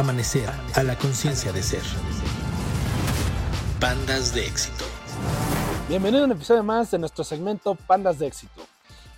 Amanecer 0.00 0.48
a 0.76 0.82
la 0.82 0.96
conciencia 0.96 1.52
de 1.52 1.62
ser. 1.62 1.82
Pandas 3.78 4.34
de 4.34 4.46
éxito. 4.46 4.86
Bienvenido 5.90 6.22
a 6.22 6.24
un 6.24 6.32
episodio 6.32 6.62
más 6.62 6.90
de 6.90 6.98
nuestro 6.98 7.22
segmento 7.22 7.74
Pandas 7.74 8.18
de 8.18 8.26
éxito. 8.26 8.62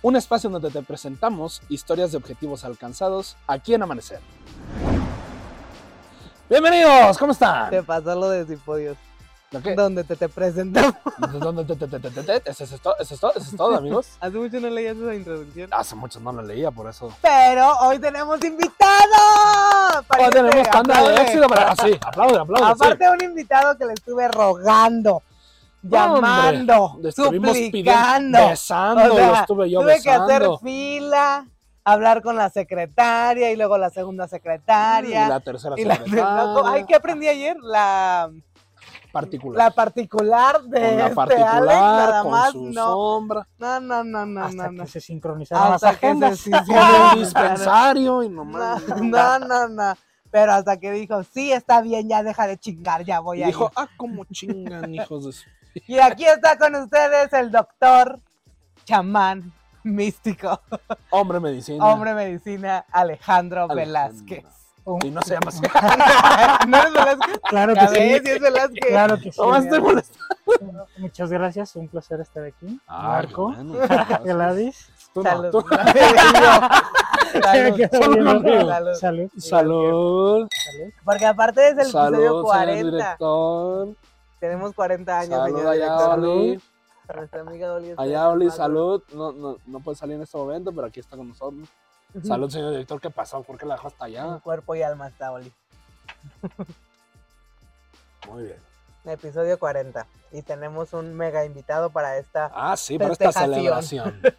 Un 0.01 0.17
espacio 0.17 0.49
donde 0.49 0.69
te 0.71 0.81
presentamos 0.81 1.61
historias 1.69 2.11
de 2.11 2.17
objetivos 2.17 2.65
alcanzados 2.65 3.37
aquí 3.47 3.73
en 3.73 3.83
Amanecer. 3.83 4.19
Bienvenidos, 6.49 7.17
¿cómo 7.17 7.31
están? 7.31 7.69
Te 7.69 7.81
pasó 7.81 8.13
lo 8.13 8.27
de 8.27 8.45
Cipodios. 8.45 8.97
¿Lo 9.53 9.61
qué? 9.61 9.75
Donde 9.75 10.03
te, 10.03 10.15
te 10.15 10.27
presentamos. 10.29 10.95
¿Dónde 11.39 11.63
te- 11.63 11.75
te- 11.75 11.87
te- 11.87 11.99
te- 11.99 12.09
te- 12.09 12.39
te- 12.39 12.49
Eso 12.51 12.63
es 12.63 12.81
todo, 12.81 12.95
eso 12.99 13.13
es 13.13 13.19
todo, 13.19 13.31
eso 13.35 13.49
es 13.51 13.55
todo, 13.55 13.75
amigos. 13.77 14.07
Hace 14.19 14.37
mucho 14.37 14.59
no 14.59 14.69
leías 14.69 14.97
esa 14.97 15.13
introducción. 15.13 15.69
Hace 15.71 15.95
mucho 15.95 16.19
no 16.19 16.31
lo 16.33 16.41
leía, 16.41 16.71
por 16.71 16.89
eso. 16.89 17.13
Pero 17.21 17.71
hoy 17.81 17.99
tenemos 17.99 18.43
invitado. 18.43 18.73
Hoy 20.19 20.29
tenemos 20.31 20.67
panda 20.69 21.07
de 21.07 21.15
éxito, 21.21 21.45
pero 21.47 21.67
así, 21.67 21.99
aplaude, 22.01 22.39
aplaude. 22.39 22.71
Aparte 22.71 23.03
de 23.05 23.09
un 23.11 23.23
invitado 23.23 23.77
que 23.77 23.85
le 23.85 23.93
estuve 23.93 24.27
rogando, 24.27 25.21
llamando, 25.81 26.97
Le 27.01 27.09
estuvimos 27.09 27.51
pidiendo, 27.51 27.65
suplicando. 27.67 28.49
besando, 28.49 29.13
O 29.13 29.15
sea, 29.15 29.27
lo 29.27 29.35
estuve 29.35 29.69
yo 29.69 29.81
tuve 29.81 30.01
que 30.01 30.09
hacer 30.11 30.43
fila, 30.63 31.45
hablar 31.83 32.21
con 32.21 32.35
la 32.37 32.49
secretaria 32.49 33.51
y 33.51 33.55
luego 33.55 33.77
la 33.77 33.89
segunda 33.89 34.27
secretaria. 34.27 35.25
Y 35.25 35.29
la 35.29 35.39
tercera 35.39 35.75
y 35.77 35.83
la- 35.85 35.95
secretaria, 35.97 36.53
Ay, 36.65 36.85
¿qué 36.85 36.95
aprendí 36.95 37.27
ayer? 37.27 37.57
La, 37.61 38.31
particular. 39.13 39.57
la 39.65 39.71
particular 39.71 40.61
de 40.63 40.81
con 40.81 40.97
la 40.97 41.03
este 41.03 41.15
particular, 41.15 41.55
Alex, 41.55 41.73
nada 41.81 42.21
con 42.23 42.31
más, 42.31 42.51
su 42.51 42.65
no. 42.65 42.83
sombra, 42.85 43.47
No, 43.59 43.79
no, 43.79 44.03
no, 44.03 44.25
no, 44.25 44.43
hasta 44.45 44.63
no, 44.65 44.71
no. 44.73 44.83
que 44.83 44.89
se 44.89 44.99
sincronizaron 44.99 45.71
las 45.71 45.83
Hasta 45.83 45.99
que 45.99 46.35
se 46.35 46.55
agendas. 46.55 46.67
un 47.13 47.19
dispensario 47.19 48.23
y 48.23 48.29
No, 48.29 48.43
nomás. 48.43 48.83
no, 49.01 49.39
no, 49.39 49.67
no. 49.69 49.93
Pero 50.31 50.51
hasta 50.53 50.77
que 50.79 50.91
dijo, 50.91 51.23
sí, 51.23 51.51
está 51.53 51.81
bien, 51.81 52.09
ya 52.09 52.23
deja 52.23 52.47
de 52.47 52.57
chingar, 52.57 53.03
ya 53.05 53.19
voy 53.21 53.39
Y 53.39 53.43
a 53.43 53.47
dijo, 53.47 53.65
ir. 53.65 53.71
ah, 53.75 53.87
como 53.97 54.25
chingan, 54.25 54.93
hijos 54.95 55.25
de 55.25 55.31
su... 55.31 55.43
Y 55.87 55.99
aquí 55.99 56.25
está 56.25 56.57
con 56.57 56.75
ustedes 56.75 57.31
el 57.33 57.51
doctor 57.51 58.19
chamán 58.85 59.53
místico, 59.83 60.59
Hombre 61.11 61.39
medicina. 61.39 61.85
hombre 61.85 62.13
medicina, 62.15 62.85
Alejandro, 62.91 63.63
Alejandro. 63.69 63.75
Velázquez. 63.75 64.45
Y 65.03 65.09
no 65.11 65.21
se 65.21 65.33
llama 65.35 65.47
así. 65.49 65.61
¿No 66.67 66.77
eres 66.77 66.93
Velázquez? 66.93 67.39
Claro 67.49 67.73
que 67.73 67.87
sí. 67.87 67.95
sí 68.25 68.31
es 68.31 68.39
Velázquez. 68.41 68.85
Claro 68.87 69.17
que 69.17 69.31
sí. 69.31 69.41
Nomás 69.41 69.63
estoy 69.63 69.81
molestando. 69.81 70.87
Muchas 70.97 71.29
gracias, 71.31 71.75
un 71.75 71.87
placer 71.87 72.19
estar 72.21 72.43
aquí. 72.43 72.79
Ah, 72.87 73.03
Marco, 73.09 73.53
bueno. 73.53 73.73
Gladys. 74.23 74.89
Tú 75.13 75.23
no, 75.23 75.29
Salud. 75.29 75.51
tú- 75.51 75.65
Salud. 77.41 77.79
Salud. 77.91 78.95
Salud. 78.99 79.29
Salud. 79.37 79.37
Salud. 79.37 80.47
Porque 81.03 81.25
aparte 81.25 81.67
es 81.67 81.73
el 81.73 81.79
episodio 81.81 82.09
Salud, 82.09 82.19
señor 82.21 82.43
40. 82.43 82.91
director. 82.91 83.87
Tenemos 84.39 84.73
40 84.73 85.19
años, 85.19 85.29
Salud 85.39 85.57
señor 85.57 85.73
director. 85.73 86.19
Nuestra 87.15 87.41
amiga 87.41 87.73
Oli. 87.73 87.93
Allá, 87.97 88.29
Oli, 88.29 88.49
salud. 88.49 89.03
No, 89.13 89.31
no, 89.33 89.57
no 89.65 89.79
puede 89.81 89.97
salir 89.97 90.15
en 90.15 90.21
este 90.23 90.37
momento, 90.37 90.71
pero 90.73 90.87
aquí 90.87 90.99
está 90.99 91.15
con 91.17 91.27
nosotros. 91.29 91.67
Salud, 92.21 92.49
señor 92.49 92.71
director. 92.71 93.01
¿Qué 93.01 93.09
pasó? 93.09 93.41
¿Por 93.41 93.57
qué 93.57 93.65
la 93.65 93.75
dejó 93.75 93.87
hasta 93.87 94.05
allá? 94.05 94.39
cuerpo 94.43 94.75
y 94.75 94.83
alma 94.83 95.07
está 95.07 95.31
Oli. 95.31 95.51
Muy 98.29 98.43
bien. 98.43 98.57
Episodio 99.05 99.57
40. 99.59 100.07
Y 100.31 100.41
tenemos 100.43 100.93
un 100.93 101.13
mega 101.15 101.43
invitado 101.43 101.89
para 101.89 102.17
esta. 102.17 102.51
Ah, 102.53 102.77
sí, 102.77 102.97
para 102.97 103.13
esta 103.13 103.31
celebración. 103.31 104.21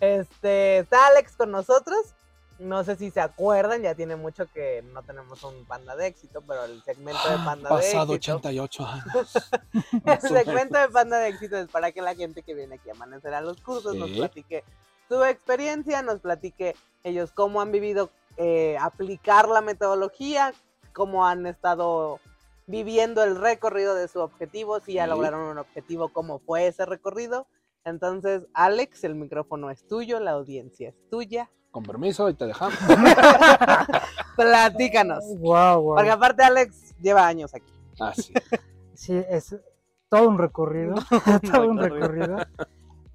Este, 0.00 0.78
está 0.78 1.06
Alex 1.06 1.36
con 1.36 1.52
nosotros. 1.52 2.14
No 2.58 2.82
sé 2.82 2.96
si 2.96 3.12
se 3.12 3.20
acuerdan, 3.20 3.82
ya 3.82 3.94
tiene 3.94 4.16
mucho 4.16 4.46
que 4.52 4.82
no 4.92 5.04
tenemos 5.04 5.44
un 5.44 5.64
panda 5.64 5.94
de 5.94 6.08
éxito, 6.08 6.42
pero 6.42 6.64
el 6.64 6.82
segmento 6.82 7.22
de 7.30 7.36
panda 7.36 7.68
de 7.68 7.76
Pasado 7.76 8.14
éxito. 8.14 8.34
88 8.34 8.86
años. 8.86 9.32
El 10.04 10.20
segmento 10.20 10.76
de 10.76 10.88
panda 10.88 11.18
de 11.18 11.28
éxito 11.28 11.56
es 11.56 11.68
para 11.68 11.92
que 11.92 12.02
la 12.02 12.16
gente 12.16 12.42
que 12.42 12.52
viene 12.52 12.74
aquí 12.74 12.90
a 12.90 12.94
amanecer 12.94 13.32
a 13.32 13.40
los 13.42 13.60
cursos 13.60 13.94
nos 13.94 14.10
platique 14.10 14.64
su 15.12 15.24
experiencia, 15.24 16.00
nos 16.00 16.20
platique 16.20 16.74
ellos 17.04 17.32
cómo 17.32 17.60
han 17.60 17.70
vivido 17.70 18.08
eh, 18.38 18.78
aplicar 18.80 19.46
la 19.46 19.60
metodología, 19.60 20.54
cómo 20.94 21.26
han 21.26 21.46
estado 21.46 22.18
viviendo 22.66 23.22
el 23.22 23.36
recorrido 23.36 23.94
de 23.94 24.08
su 24.08 24.20
objetivo, 24.20 24.80
si 24.80 24.94
ya 24.94 25.04
Sí. 25.04 25.10
lograron 25.10 25.42
un 25.42 25.58
objetivo, 25.58 26.08
cómo 26.08 26.38
fue 26.38 26.66
ese 26.66 26.86
recorrido. 26.86 27.46
Entonces, 27.84 28.46
Alex, 28.54 29.04
el 29.04 29.14
micrófono 29.14 29.68
es 29.68 29.86
tuyo, 29.86 30.18
la 30.18 30.30
audiencia 30.30 30.88
es 30.88 31.10
tuya. 31.10 31.50
Con 31.72 31.82
permiso 31.82 32.30
y 32.30 32.34
te 32.34 32.46
dejamos. 32.46 32.78
Platícanos. 34.36 35.24
Wow, 35.40 35.82
wow. 35.82 35.96
Porque 35.96 36.10
aparte 36.10 36.42
Alex 36.42 36.94
lleva 37.02 37.26
años 37.26 37.54
aquí. 37.54 37.72
Ah, 38.00 38.14
sí. 38.14 38.32
Sí, 38.94 39.22
es 39.28 39.56
todo 40.08 40.28
un 40.28 40.38
recorrido. 40.38 40.94
todo 41.52 41.68
un 41.68 41.78
recorrido. 41.78 42.38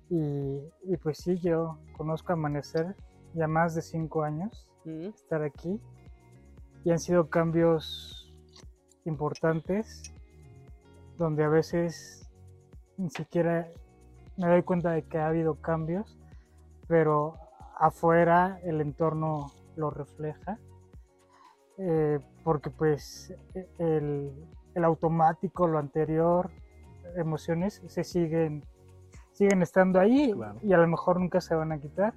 Y 0.09 0.97
pues 0.97 1.18
sí, 1.18 1.38
yo 1.40 1.78
conozco 1.97 2.34
Amanecer 2.34 2.95
ya 3.34 3.47
más 3.47 3.75
de 3.75 3.81
cinco 3.81 4.23
años 4.23 4.68
Mm, 4.88 5.07
estar 5.07 5.44
aquí. 5.44 5.81
Y 6.85 6.91
han 6.91 7.00
sido 7.00 7.29
cambios 7.29 8.34
importantes 9.03 10.03
donde 11.17 11.44
a 11.44 11.50
veces 11.50 12.29
ni 12.97 13.09
siquiera 13.09 13.69
me 14.38 14.47
doy 14.47 14.63
cuenta 14.63 14.91
de 14.91 15.03
que 15.03 15.17
ha 15.17 15.28
habido 15.28 15.56
cambios, 15.56 16.17
pero 16.88 17.34
afuera 17.78 18.59
el 18.63 18.79
entorno 18.79 19.51
lo 19.75 19.90
refleja. 19.90 20.57
Eh, 21.79 22.19
porque 22.44 22.69
pues 22.69 23.34
e- 23.53 23.67
el, 23.78 24.31
el 24.73 24.84
automático, 24.85 25.67
lo 25.67 25.79
anterior, 25.79 26.50
emociones 27.17 27.81
se 27.88 28.03
siguen, 28.06 28.63
siguen 29.38 29.62
estando 29.62 30.00
ahí 30.00 30.34
Claro. 30.34 30.59
y 30.64 30.74
a 30.74 30.78
lo 30.78 30.88
mejor 30.88 31.20
nunca 31.20 31.40
se 31.42 31.53
van 31.56 31.72
a 31.72 31.80
quitar, 31.80 32.14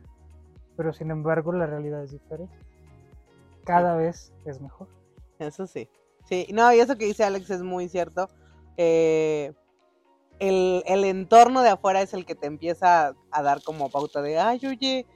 pero 0.77 0.93
sin 0.93 1.11
embargo 1.11 1.53
la 1.53 1.67
realidad 1.67 2.03
es 2.03 2.13
diferente. 2.13 2.55
Cada 3.65 3.95
vez 3.97 4.33
es 4.47 4.61
mejor. 4.61 4.89
Eso 5.39 5.67
sí. 5.67 5.89
Sí, 6.29 6.47
no, 6.53 6.73
y 6.73 6.81
eso 6.81 6.97
que 6.97 7.05
dice 7.07 7.25
Alex 7.25 7.51
es 7.51 7.63
muy 7.63 7.89
cierto. 7.89 8.29
Eh, 8.77 9.53
el, 10.39 10.83
el 10.87 11.05
entorno 11.05 11.63
de 11.63 11.69
afuera 11.71 12.01
es 12.01 12.15
el 12.15 12.25
que 12.25 12.35
te 12.35 12.47
empieza 12.47 13.15
a 13.31 13.43
dar 13.43 13.63
como 13.63 13.91
pauta 13.91 14.23
de, 14.23 14.39
ay, 14.39 14.61
oye, 14.67 15.07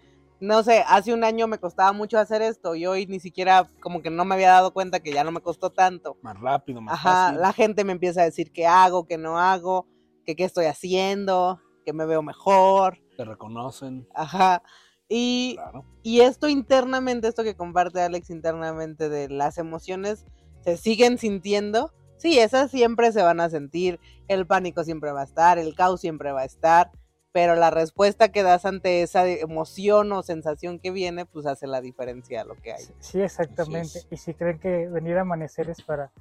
no 0.40 0.62
sé, 0.62 0.84
hace 0.86 1.14
un 1.14 1.24
año 1.24 1.46
me 1.46 1.58
costaba 1.58 1.92
mucho 1.92 2.18
hacer 2.18 2.42
esto 2.42 2.74
y 2.74 2.84
hoy 2.84 3.06
ni 3.06 3.20
siquiera 3.20 3.70
como 3.80 4.02
que 4.02 4.10
no 4.10 4.24
me 4.26 4.34
había 4.34 4.50
dado 4.50 4.74
cuenta 4.74 5.00
que 5.00 5.12
ya 5.12 5.24
no 5.24 5.30
me 5.32 5.40
costó 5.40 5.70
tanto. 5.70 6.18
Más 6.20 6.38
rápido, 6.38 6.82
más 6.82 6.94
Ajá, 6.94 7.26
fácil. 7.28 7.40
la 7.40 7.52
gente 7.54 7.84
me 7.84 7.92
empieza 7.92 8.20
a 8.20 8.24
decir 8.24 8.52
qué 8.52 8.66
hago, 8.66 9.06
qué 9.06 9.16
no 9.16 9.38
hago, 9.38 9.86
que 10.26 10.36
qué 10.36 10.44
estoy 10.44 10.66
haciendo, 10.66 11.60
que 11.84 11.92
me 11.92 12.06
veo 12.06 12.22
mejor. 12.22 12.98
Te 13.16 13.24
reconocen. 13.24 14.08
Ajá. 14.14 14.62
Y, 15.08 15.54
Claro. 15.56 15.84
y 16.02 16.20
esto 16.20 16.48
internamente, 16.48 17.28
esto 17.28 17.44
que 17.44 17.54
comparte 17.56 18.00
Alex 18.00 18.30
internamente 18.30 19.08
de 19.08 19.28
las 19.28 19.58
emociones, 19.58 20.24
se 20.62 20.76
siguen 20.76 21.18
sintiendo. 21.18 21.92
Sí, 22.16 22.38
esas 22.38 22.70
siempre 22.70 23.12
se 23.12 23.22
van 23.22 23.40
a 23.40 23.50
sentir, 23.50 24.00
el 24.28 24.46
pánico 24.46 24.82
siempre 24.82 25.12
va 25.12 25.20
a 25.20 25.24
estar, 25.24 25.58
el 25.58 25.74
caos 25.74 26.00
siempre 26.00 26.32
va 26.32 26.40
a 26.40 26.44
estar, 26.46 26.90
pero 27.32 27.54
la 27.54 27.70
respuesta 27.70 28.30
que 28.32 28.42
das 28.42 28.64
ante 28.64 29.02
esa 29.02 29.28
emoción 29.28 30.10
o 30.12 30.22
sensación 30.22 30.78
que 30.78 30.90
viene, 30.90 31.26
pues 31.26 31.44
hace 31.46 31.66
la 31.66 31.80
diferencia 31.82 32.40
a 32.40 32.44
lo 32.44 32.54
que 32.54 32.72
hay. 32.72 32.84
Sí, 33.00 33.20
exactamente. 33.20 34.00
Y 34.10 34.16
si 34.16 34.32
creen 34.32 34.58
que 34.58 34.88
venir 34.88 35.18
a 35.18 35.22
amanecer 35.22 35.68
es 35.68 35.82
para 35.82 36.12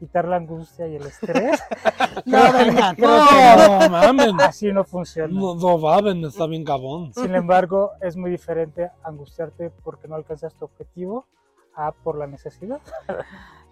quitar 0.00 0.26
la 0.26 0.36
angustia 0.36 0.88
y 0.88 0.96
el 0.96 1.06
estrés, 1.06 1.60
No, 2.24 2.52
venga, 2.54 2.94
creo 2.96 3.26
que 3.28 3.88
No, 3.88 3.90
mames. 3.90 4.32
así 4.40 4.72
no 4.72 4.82
funciona. 4.82 5.32
No, 5.32 5.54
no 5.54 5.78
mames, 5.78 6.16
está 6.32 6.46
bien 6.46 6.64
cabón. 6.64 7.12
Sin 7.12 7.34
embargo, 7.34 7.92
es 8.00 8.16
muy 8.16 8.30
diferente 8.30 8.90
angustiarte 9.04 9.70
porque 9.84 10.08
no 10.08 10.16
alcanzas 10.16 10.54
tu 10.54 10.64
objetivo 10.64 11.26
a 11.74 11.92
por 11.92 12.16
la 12.16 12.26
necesidad. 12.26 12.80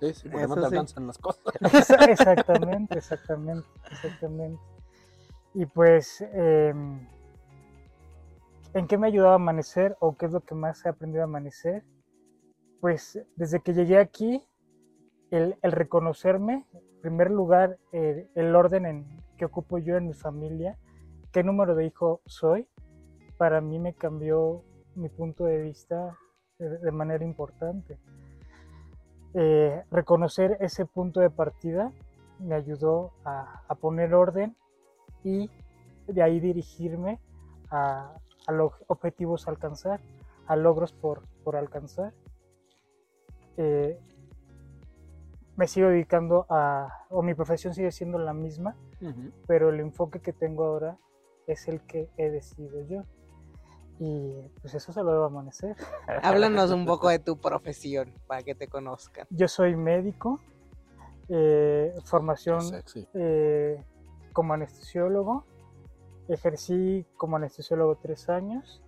Sí, 0.01 0.15
sí, 0.15 0.29
porque 0.29 0.47
no 0.47 0.55
te 0.55 0.61
sí. 0.61 0.67
alcanzan 0.67 1.07
las 1.07 1.19
cosas. 1.19 1.43
exactamente, 2.09 2.99
exactamente, 2.99 3.67
exactamente. 3.91 4.63
Y 5.55 5.65
pues, 5.65 6.21
em, 6.21 7.09
¿en 8.75 8.87
qué 8.87 8.99
me 8.99 9.07
ha 9.07 9.09
ayudado 9.09 9.33
a 9.33 9.37
amanecer 9.37 9.97
o 9.99 10.15
qué 10.17 10.27
es 10.27 10.33
lo 10.33 10.41
que 10.41 10.55
más 10.55 10.85
he 10.85 10.91
aprendido 10.91 11.23
a 11.23 11.25
amanecer? 11.25 11.85
Pues 12.81 13.19
desde 13.35 13.61
que 13.61 13.73
llegué 13.73 13.99
aquí, 13.99 14.47
el, 15.31 15.57
reconocerme, 15.63 16.67
en 16.73 17.01
primer 17.01 17.31
lugar, 17.31 17.79
eh, 17.93 18.29
el 18.35 18.55
orden 18.55 18.87
en, 18.87 19.07
que 19.37 19.45
ocupo 19.45 19.79
yo 19.79 19.97
en 19.97 20.07
mi 20.07 20.15
familia, 20.15 20.79
qué 21.33 21.43
número 21.43 21.75
de 21.75 21.87
hijo 21.87 22.21
soy, 22.27 22.67
para 23.37 23.61
mí 23.61 23.79
me 23.79 23.95
cambió 23.95 24.65
mi 24.95 25.09
punto 25.09 25.45
de 25.45 25.63
vista 25.63 26.17
de, 26.59 26.79
de 26.79 26.93
manera 26.93 27.25
importante. 27.25 27.99
Eh, 29.35 29.85
reconocer 29.91 30.57
ese 30.61 30.87
punto 30.87 31.21
de 31.21 31.31
partida 31.31 31.93
me 32.39 32.55
ayudó 32.55 33.13
a, 33.25 33.63
poner 33.81 34.15
orden 34.15 34.57
y 35.23 35.51
de 36.07 36.23
ahí 36.23 36.41
dirigirme 36.41 37.21
a, 37.71 38.15
a 38.47 38.53
los 38.53 38.73
objetivos 38.87 39.47
a 39.47 39.51
alcanzar, 39.51 40.01
a 40.47 40.57
logros 40.57 40.93
por, 40.93 41.23
por 41.45 41.57
alcanzar. 41.57 42.15
Eh, 43.59 43.99
me 45.59 45.67
sigo 45.67 45.89
dedicando 45.89 46.47
a, 46.49 47.05
o 47.11 47.21
mi 47.21 47.35
profesión 47.35 47.75
sigue 47.75 47.91
siendo 47.91 48.17
la 48.17 48.33
misma, 48.33 48.77
pero 49.49 49.71
el 49.71 49.81
enfoque 49.81 50.21
que 50.21 50.33
tengo 50.33 50.65
ahora 50.65 50.97
es 51.49 51.67
el 51.67 51.81
que 51.81 52.09
he 52.17 52.31
decidido 52.31 52.81
yo. 52.87 53.03
Y 53.99 54.37
pues 54.61 54.75
eso 54.75 54.93
se 54.93 55.03
lo 55.03 55.11
debo 55.11 55.25
amanecer. 55.25 55.75
Háblanos 56.23 56.71
un 56.71 56.87
poco 56.87 57.09
de 57.09 57.19
tu 57.19 57.39
profesión 57.41 58.15
para 58.29 58.45
que 58.45 58.55
te 58.55 58.69
conozcan. 58.69 59.27
Yo 59.31 59.49
soy 59.49 59.75
médico, 59.75 60.39
eh, 61.29 61.93
formación 62.05 62.63
eh, 63.15 63.83
como 64.33 64.55
anestesiólogo. 64.55 65.45
Ejercí 66.29 67.05
como 67.17 67.35
anestesiólogo 67.35 67.97
tres 67.97 68.29
años. 68.29 68.81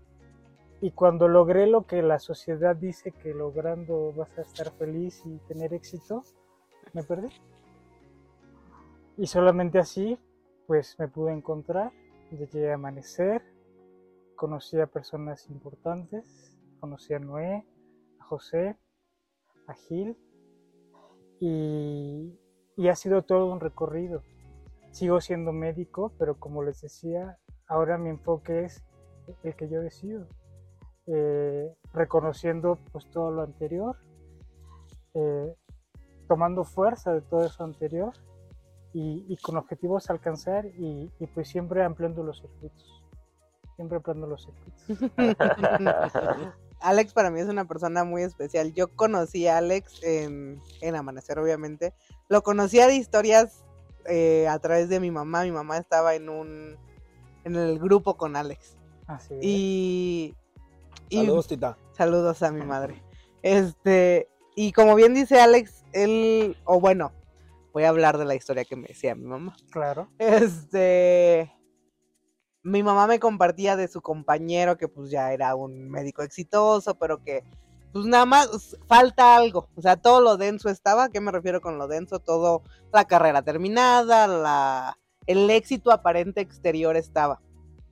Y 0.81 0.93
cuando 0.93 1.26
logré 1.26 1.66
lo 1.66 1.84
que 1.88 2.00
la 2.00 2.20
sociedad 2.20 2.76
dice 2.76 3.11
que 3.11 3.34
logrando 3.34 4.12
vas 4.12 4.38
a 4.38 4.43
estar 4.43 4.70
feliz 4.70 5.20
y 5.26 5.38
tener 5.49 5.75
éxito, 5.75 6.23
me 6.92 7.02
perdí. 7.02 7.28
Y 9.16 9.26
solamente 9.26 9.78
así, 9.78 10.19
pues 10.66 10.98
me 10.98 11.08
pude 11.08 11.32
encontrar, 11.32 11.92
llegué 12.31 12.70
a 12.70 12.75
amanecer, 12.75 13.42
conocí 14.37 14.81
a 14.81 14.87
personas 14.87 15.48
importantes, 15.50 16.56
conocí 16.81 17.12
a 17.12 17.19
Noé, 17.19 17.66
a 18.19 18.25
José, 18.25 18.78
a 19.66 19.75
Gil, 19.75 20.16
y, 21.40 22.38
y 22.76 22.88
ha 22.88 22.94
sido 22.94 23.22
todo 23.22 23.52
un 23.52 23.60
recorrido. 23.60 24.22
Sigo 24.90 25.20
siendo 25.20 25.52
médico, 25.52 26.12
pero 26.19 26.38
como 26.38 26.62
les 26.62 26.81
decía, 26.81 27.38
ahora 27.66 27.98
mi 27.98 28.10
enfoque 28.10 28.64
es 28.64 28.84
el 29.42 29.54
que 29.54 29.69
yo 29.69 29.81
decido, 29.81 30.26
eh, 31.06 31.75
reconociendo 31.92 32.78
pues 32.92 33.08
todo 33.10 33.31
lo 33.31 33.42
anterior, 33.42 33.96
eh, 35.14 35.54
tomando 36.30 36.62
fuerza 36.62 37.12
de 37.12 37.22
todo 37.22 37.44
eso 37.44 37.64
anterior 37.64 38.12
y, 38.92 39.24
y 39.28 39.36
con 39.38 39.56
objetivos 39.56 40.08
a 40.08 40.12
alcanzar 40.12 40.64
y, 40.64 41.10
y 41.18 41.26
pues 41.26 41.48
siempre 41.48 41.82
ampliando 41.82 42.22
los 42.22 42.38
circuitos, 42.40 43.02
siempre 43.74 43.96
ampliando 43.96 44.28
los 44.28 44.44
circuitos. 44.44 45.10
Alex 46.80 47.12
para 47.14 47.32
mí 47.32 47.40
es 47.40 47.48
una 47.48 47.64
persona 47.64 48.04
muy 48.04 48.22
especial. 48.22 48.72
Yo 48.74 48.94
conocí 48.94 49.48
a 49.48 49.58
Alex 49.58 50.04
en, 50.04 50.62
en 50.82 50.94
Amanecer, 50.94 51.36
obviamente. 51.40 51.94
Lo 52.28 52.44
conocía 52.44 52.86
de 52.86 52.94
historias 52.94 53.64
eh, 54.06 54.46
a 54.46 54.56
través 54.60 54.88
de 54.88 55.00
mi 55.00 55.10
mamá. 55.10 55.42
Mi 55.42 55.50
mamá 55.50 55.78
estaba 55.78 56.14
en 56.14 56.28
un 56.28 56.76
en 57.42 57.56
el 57.56 57.80
grupo 57.80 58.16
con 58.16 58.36
Alex. 58.36 58.76
Así 59.08 59.34
es. 59.34 59.40
Y, 59.42 60.36
y 61.08 61.16
Saludos, 61.16 61.48
Tita. 61.48 61.76
saludos 61.90 62.40
a 62.44 62.52
mi 62.52 62.62
madre. 62.64 63.02
Este, 63.42 64.28
y 64.62 64.72
como 64.72 64.94
bien 64.94 65.14
dice 65.14 65.40
Alex, 65.40 65.86
él, 65.94 66.54
o 66.64 66.80
bueno, 66.80 67.12
voy 67.72 67.84
a 67.84 67.88
hablar 67.88 68.18
de 68.18 68.26
la 68.26 68.34
historia 68.34 68.66
que 68.66 68.76
me 68.76 68.88
decía 68.88 69.14
mi 69.14 69.24
mamá. 69.24 69.56
Claro. 69.70 70.10
Este, 70.18 71.50
mi 72.62 72.82
mamá 72.82 73.06
me 73.06 73.18
compartía 73.18 73.74
de 73.76 73.88
su 73.88 74.02
compañero 74.02 74.76
que 74.76 74.86
pues 74.86 75.10
ya 75.10 75.32
era 75.32 75.54
un 75.54 75.88
médico 75.88 76.20
exitoso, 76.20 76.94
pero 76.96 77.24
que 77.24 77.42
pues 77.94 78.04
nada 78.04 78.26
más 78.26 78.76
falta 78.86 79.34
algo. 79.34 79.70
O 79.76 79.80
sea, 79.80 79.96
todo 79.96 80.20
lo 80.20 80.36
denso 80.36 80.68
estaba. 80.68 81.04
¿A 81.04 81.08
qué 81.08 81.22
me 81.22 81.32
refiero 81.32 81.62
con 81.62 81.78
lo 81.78 81.88
denso? 81.88 82.18
Todo, 82.18 82.62
la 82.92 83.06
carrera 83.06 83.40
terminada, 83.40 84.26
la, 84.26 84.98
el 85.26 85.48
éxito 85.48 85.90
aparente 85.90 86.42
exterior 86.42 86.98
estaba. 86.98 87.40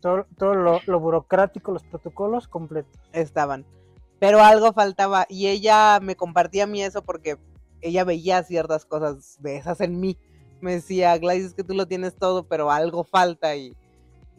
Todo, 0.03 0.27
todo 0.37 0.55
lo, 0.55 0.81
lo 0.85 1.01
burocrático, 1.01 1.73
los 1.73 1.85
protocolos 1.85 2.47
completos. 2.47 3.01
estaban. 3.15 3.65
Pero 4.21 4.41
algo 4.43 4.73
faltaba 4.73 5.27
y 5.29 5.47
ella 5.47 6.01
me 6.03 6.17
compartía 6.17 6.65
a 6.65 6.67
mí 6.67 6.83
eso 6.83 7.03
porque 7.03 7.39
ella 7.81 8.05
veía 8.05 8.43
ciertas 8.43 8.85
cosas 8.85 9.37
de 9.41 9.57
esas 9.57 9.81
en 9.81 10.01
mí. 10.01 10.19
Me 10.61 10.73
decía, 10.75 11.17
Gladys, 11.19 11.45
es 11.47 11.55
que 11.55 11.63
tú 11.63 11.75
lo 11.75 11.87
tienes 11.87 12.17
todo, 12.17 12.43
pero 12.45 12.71
algo 12.71 13.05
falta 13.05 13.55
y... 13.57 13.77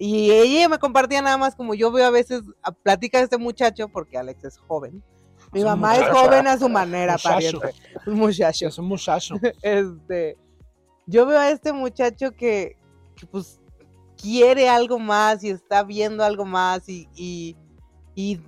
Y 0.01 0.31
ella 0.31 0.69
me 0.69 0.79
compartía 0.79 1.21
nada 1.21 1.37
más 1.37 1.55
como 1.55 1.73
yo 1.73 1.91
veo 1.91 2.05
a 2.05 2.09
veces, 2.09 2.41
a- 2.63 2.71
platica 2.71 3.17
de 3.17 3.25
este 3.25 3.37
muchacho, 3.37 3.89
porque 3.89 4.17
Alex 4.17 4.43
es 4.45 4.57
joven. 4.57 5.03
Mi 5.51 5.59
Es 5.59 5.65
mamá 5.65 5.95
es 5.95 6.01
muchacho. 6.01 6.19
joven 6.19 6.47
a 6.47 6.57
su 6.57 6.69
manera, 6.69 7.13
Muchacho. 7.13 7.59
pariente. 7.59 7.73
Un 8.05 8.13
muchacho 8.15 8.67
Es 8.67 8.77
un 8.77 8.85
muchacho. 8.85 9.35
este, 9.61 10.37
yo 11.05 11.25
veo 11.25 11.37
a 11.39 11.49
este 11.49 11.73
muchacho 11.73 12.31
que, 12.33 12.77
que, 13.17 13.25
pues 13.27 13.59
quiere 14.21 14.69
algo 14.69 14.99
más 14.99 15.43
y 15.43 15.49
está 15.49 15.83
viendo 15.83 16.23
algo 16.23 16.45
más 16.45 16.87
y, 16.87 17.09
y, 17.15 17.57
y, 18.15 18.39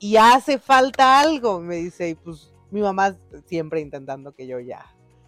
y 0.00 0.16
hace 0.16 0.58
falta 0.58 1.20
algo, 1.20 1.60
me 1.60 1.76
dice, 1.76 2.08
y 2.08 2.14
pues 2.14 2.52
mi 2.70 2.80
mamá 2.80 3.16
siempre 3.46 3.80
intentando 3.80 4.32
que 4.32 4.46
yo 4.46 4.58
ya 4.58 4.84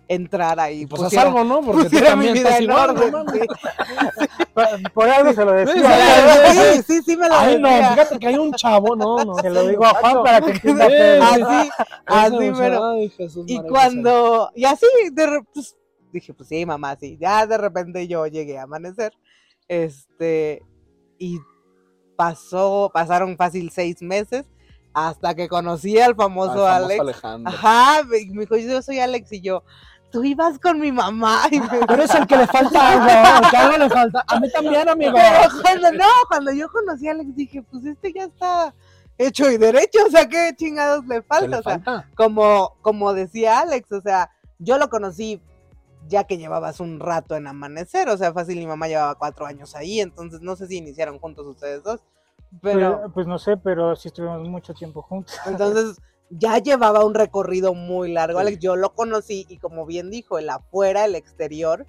entrara 0.08 0.70
y 0.70 0.82
Y 0.82 0.86
pues 0.86 1.02
haz 1.02 1.08
pusiera- 1.08 1.28
algo, 1.28 1.44
¿no? 1.44 1.60
Porque 1.60 1.90
tú 1.90 2.04
también 2.04 2.32
vida 2.34 2.48
estás 2.48 2.58
en 2.58 2.64
igual, 2.64 2.90
orden, 2.90 3.12
¿no? 3.12 3.24
sí. 3.32 3.40
Por, 4.94 5.08
algo 5.08 5.32
se 5.32 5.44
lo 5.44 5.52
decía. 5.52 6.52
Sí, 6.52 6.82
sí, 6.86 7.02
sí 7.02 7.16
me 7.16 7.28
lo 7.28 7.34
Ay, 7.34 7.58
no, 7.60 7.68
fíjate 7.68 8.18
que 8.18 8.26
hay 8.26 8.36
un 8.36 8.52
chavo, 8.54 8.96
no, 8.96 9.16
no. 9.24 9.34
Se 9.36 9.50
lo 9.50 9.66
digo 9.66 9.84
a 9.84 9.94
Juan 9.94 10.22
para 10.22 10.40
que 10.40 10.52
entienda 10.52 10.88
Sí, 10.88 10.94
Así, 11.22 11.70
así, 12.06 12.52
pero... 12.56 12.90
Ay, 12.90 13.08
Jesús 13.10 13.44
Y 13.46 13.60
cuando, 13.62 14.50
y 14.54 14.64
así, 14.64 14.86
de 15.12 15.42
pues, 15.52 15.76
dije, 16.12 16.32
pues 16.34 16.48
sí, 16.48 16.64
mamá, 16.66 16.96
sí. 16.98 17.16
Ya 17.20 17.46
de 17.46 17.58
repente 17.58 18.06
yo 18.08 18.26
llegué 18.26 18.58
a 18.58 18.62
amanecer. 18.64 19.12
Este, 19.68 20.62
y 21.18 21.38
pasó, 22.16 22.90
pasaron 22.92 23.36
fácil 23.36 23.70
seis 23.70 24.02
meses 24.02 24.44
hasta 24.94 25.34
que 25.34 25.48
conocí 25.48 25.98
al 25.98 26.10
Al 26.10 26.16
famoso 26.16 26.66
Alex. 26.66 27.00
Alejandro. 27.00 27.52
Ajá, 27.52 28.02
me 28.04 28.18
dijo, 28.18 28.56
yo 28.56 28.82
soy 28.82 28.98
Alex 29.00 29.32
y 29.32 29.40
yo, 29.40 29.62
tú 30.10 30.22
ibas 30.24 30.58
con 30.58 30.78
mi 30.80 30.92
mamá. 30.92 31.42
Y 31.50 31.60
me- 31.60 31.68
Pero 31.86 32.02
es 32.02 32.14
el 32.14 32.26
que 32.26 32.36
le 32.36 32.46
falta 32.46 32.88
algo, 32.92 33.44
el 33.44 33.50
que 33.50 33.56
algo 33.56 33.78
le 33.78 33.88
falta. 33.90 34.24
A 34.28 34.38
mí 34.40 34.50
también, 34.52 34.88
amigo. 34.88 35.14
Pero 35.14 35.62
cuando, 35.62 35.92
no, 35.92 36.04
cuando 36.28 36.52
yo 36.52 36.68
conocí 36.70 37.08
a 37.08 37.12
Alex 37.12 37.34
dije, 37.36 37.62
pues 37.62 37.84
este 37.86 38.12
ya 38.12 38.24
está 38.24 38.74
hecho 39.18 39.50
y 39.50 39.56
derecho, 39.56 39.98
o 40.06 40.10
sea, 40.10 40.28
¿qué 40.28 40.52
chingados 40.56 41.06
le 41.06 41.16
¿Qué 41.16 41.22
falta? 41.22 41.46
le 41.48 41.56
O 41.58 41.62
sea, 41.62 41.72
falta? 41.80 42.08
como, 42.16 42.76
como 42.82 43.12
decía 43.14 43.60
Alex, 43.60 43.92
o 43.92 44.00
sea, 44.00 44.30
yo 44.58 44.78
lo 44.78 44.88
conocí 44.90 45.40
ya 46.08 46.24
que 46.24 46.36
llevabas 46.38 46.80
un 46.80 46.98
rato 46.98 47.36
en 47.36 47.46
Amanecer, 47.46 48.08
o 48.08 48.16
sea, 48.16 48.32
fácil, 48.32 48.58
mi 48.58 48.66
mamá 48.66 48.88
llevaba 48.88 49.14
cuatro 49.14 49.46
años 49.46 49.76
ahí, 49.76 50.00
entonces 50.00 50.40
no 50.40 50.56
sé 50.56 50.66
si 50.66 50.78
iniciaron 50.78 51.18
juntos 51.20 51.46
ustedes 51.46 51.82
dos, 51.84 52.00
pero 52.60 53.00
Pues, 53.00 53.12
pues 53.14 53.26
no 53.26 53.38
sé, 53.38 53.56
pero 53.56 53.96
sí 53.96 54.08
estuvimos 54.08 54.46
mucho 54.48 54.74
tiempo 54.74 55.02
juntos. 55.02 55.34
entonces 55.46 55.96
ya 56.30 56.58
llevaba 56.58 57.04
un 57.04 57.14
recorrido 57.14 57.74
muy 57.74 58.12
largo, 58.12 58.38
Sí. 58.38 58.46
Alex, 58.46 58.58
yo 58.60 58.76
lo 58.76 58.94
conocí 58.94 59.44
y 59.48 59.58
como 59.58 59.84
bien 59.86 60.10
dijo, 60.10 60.38
el 60.38 60.48
afuera, 60.50 61.04
el 61.04 61.14
exterior, 61.14 61.86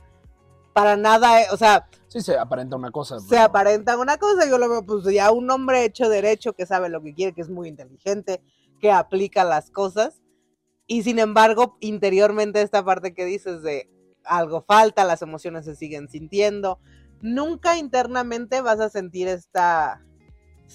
para 0.73 0.97
nada, 0.97 1.41
eh, 1.41 1.45
o 1.51 1.57
sea, 1.57 1.87
Sí, 2.07 2.19
se 2.21 2.37
aparenta 2.37 2.75
una 2.75 2.91
cosa. 2.91 3.19
se 3.19 3.27
pero- 3.29 3.43
aparenta 3.43 3.97
una 3.97 4.17
cosa, 4.17 4.47
yo 4.49 4.57
lo 4.57 4.67
veo 4.69 4.85
pues 4.85 5.03
ya 5.05 5.31
un 5.31 5.49
hombre 5.51 5.85
hecho 5.85 6.09
derecho 6.09 6.53
que 6.53 6.65
sabe 6.65 6.89
lo 6.89 7.01
que 7.01 7.13
quiere, 7.13 7.33
que 7.33 7.41
es 7.41 7.49
muy 7.49 7.69
inteligente, 7.69 8.41
que 8.79 8.91
aplica 8.91 9.43
las 9.45 9.69
cosas 9.71 10.21
y 10.87 11.03
sin 11.03 11.19
embargo 11.19 11.77
interiormente 11.79 12.61
esta 12.61 12.83
parte 12.83 13.13
que 13.13 13.23
dices 13.23 13.61
de 13.61 13.89
algo 14.25 14.63
falta, 14.67 15.05
las 15.05 15.21
emociones 15.21 15.63
se 15.65 15.75
siguen 15.75 16.09
sintiendo, 16.09 16.79
nunca 17.21 17.77
internamente 17.77 18.59
vas 18.61 18.79
a 18.81 18.89
sentir 18.89 19.27
esta 19.29 20.01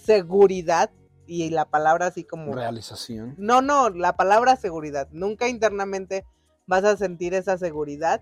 seguridad 0.04 0.90
y 1.26 1.50
la 1.50 1.66
palabra 1.66 2.06
así 2.06 2.24
como 2.24 2.54
Realización. 2.54 3.34
no, 3.38 3.60
no, 3.60 3.90
la 3.90 4.16
palabra 4.16 4.56
seguridad. 4.56 5.08
Nunca 5.12 5.48
internamente 5.48 6.24
vas 6.66 6.84
a 6.84 6.96
sentir 6.96 7.34
esa 7.34 7.58
seguridad 7.58 8.20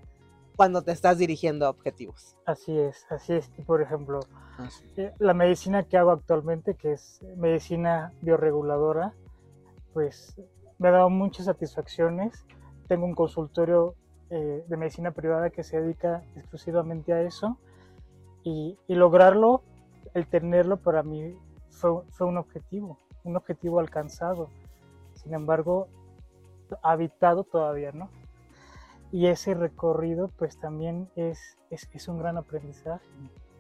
cuando 0.57 0.83
te 0.83 0.93
estás 0.93 1.19
dirigiendo 1.19 1.67
a 1.67 1.71
objetivos. 1.71 2.37
Así 2.47 2.77
es, 2.77 3.07
así 3.11 3.35
es. 3.35 3.51
Por 3.67 3.83
ejemplo, 3.83 4.21
Ah, 4.59 4.69
eh, 4.97 5.13
la 5.19 5.35
medicina 5.35 5.83
que 5.83 5.99
hago 5.99 6.11
actualmente, 6.13 6.75
que 6.75 6.93
es 6.93 7.21
medicina 7.37 8.13
bioreguladora, 8.23 9.13
pues 9.93 10.35
me 10.79 10.89
ha 10.89 10.93
dado 10.93 11.11
muchas 11.11 11.47
satisfacciones. 11.47 12.47
Tengo 12.89 13.05
un 13.05 13.15
consultorio 13.15 13.95
eh, 14.31 14.65
de 14.67 14.77
medicina 14.77 15.11
privada 15.11 15.51
que 15.51 15.63
se 15.63 15.81
dedica 15.81 16.23
exclusivamente 16.37 17.13
a 17.13 17.21
eso 17.21 17.59
y, 18.43 18.79
y 18.89 18.95
lograrlo, 18.95 19.63
el 20.15 20.27
tenerlo 20.27 20.79
para 20.79 21.03
mí 21.03 21.37
fue, 21.77 22.03
fue 22.11 22.27
un 22.27 22.39
objetivo, 22.39 22.99
un 23.25 23.37
objetivo 23.37 23.79
alcanzado. 23.81 24.49
Sin 25.23 25.35
embargo, 25.35 25.89
habitado 26.83 27.45
todavía 27.45 27.93
no. 27.93 28.11
Y 29.13 29.27
ese 29.29 29.55
recorrido 29.55 30.29
pues 30.37 30.59
también 30.59 31.09
es, 31.17 31.57
es, 31.71 31.89
es 31.93 32.09
un 32.09 32.19
gran 32.19 32.37
aprendizaje. 32.39 33.05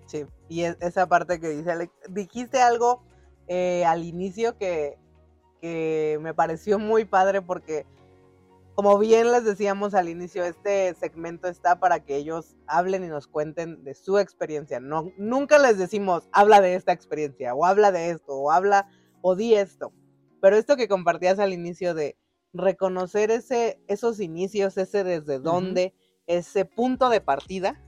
Sí, 0.06 0.26
y 0.49 0.62
es- 0.62 0.76
esa 0.80 1.06
parte 1.06 1.40
que 1.40 1.49
dice 1.50 1.90
dijiste 2.08 2.61
algo 2.61 3.02
eh, 3.49 3.85
al 3.85 4.04
inicio 4.04 4.56
que, 4.58 4.99
que 5.61 6.18
me 6.20 6.35
pareció 6.35 6.78
muy 6.78 7.04
padre 7.04 7.42
porque, 7.42 7.87
como 8.76 8.99
bien 8.99 9.33
les 9.33 9.42
decíamos 9.47 9.95
al 9.95 10.11
inicio, 10.11 10.45
este 10.45 10.95
segmento 10.97 11.49
está 11.49 11.80
para 11.80 12.00
que 12.00 12.14
ellos 12.14 12.56
hablen 12.66 13.04
y 13.04 13.09
nos 13.09 13.26
cuenten 13.26 13.83
de 13.85 13.95
su 13.95 14.18
experiencia. 14.18 14.80
No, 14.80 15.12
nunca 15.16 15.59
les 15.59 15.78
decimos, 15.78 16.28
habla 16.30 16.61
de 16.61 16.75
esta 16.75 16.92
experiencia, 16.92 17.54
o 17.54 17.64
habla 17.64 17.90
de 17.90 18.11
esto, 18.11 18.35
o 18.35 18.50
habla, 18.50 18.87
o 19.23 19.35
di 19.35 19.54
esto. 19.54 19.95
Pero 20.42 20.56
esto 20.56 20.76
que 20.76 20.88
compartías 20.88 21.38
al 21.38 21.54
inicio 21.54 21.95
de 21.95 22.18
reconocer 22.52 23.30
ese, 23.30 23.80
esos 23.88 24.21
inicios, 24.21 24.76
ese 24.76 25.04
desde 25.04 25.38
dónde, 25.38 25.95
ese 26.26 26.66
punto 26.66 27.09
de 27.09 27.23
partida, 27.23 27.83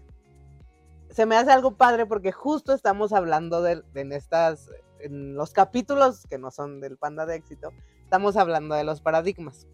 se 1.11 1.27
me 1.27 1.37
hace 1.37 1.51
algo 1.51 1.77
padre 1.77 2.07
porque 2.07 2.33
justo 2.33 2.73
estamos 2.73 3.13
hablando 3.13 3.61
de, 3.61 3.83
de 3.93 4.01
en 4.01 4.13
estas, 4.15 4.71
en 5.01 5.35
los 5.35 5.53
capítulos 5.53 6.27
que 6.31 6.39
no 6.39 6.51
son 6.51 6.81
del 6.81 6.97
panda 6.97 7.27
de 7.27 7.37
éxito, 7.37 7.73
estamos 8.05 8.39
hablando 8.39 8.75
de 8.75 8.85
los 8.85 9.03
paradigmas. 9.03 9.67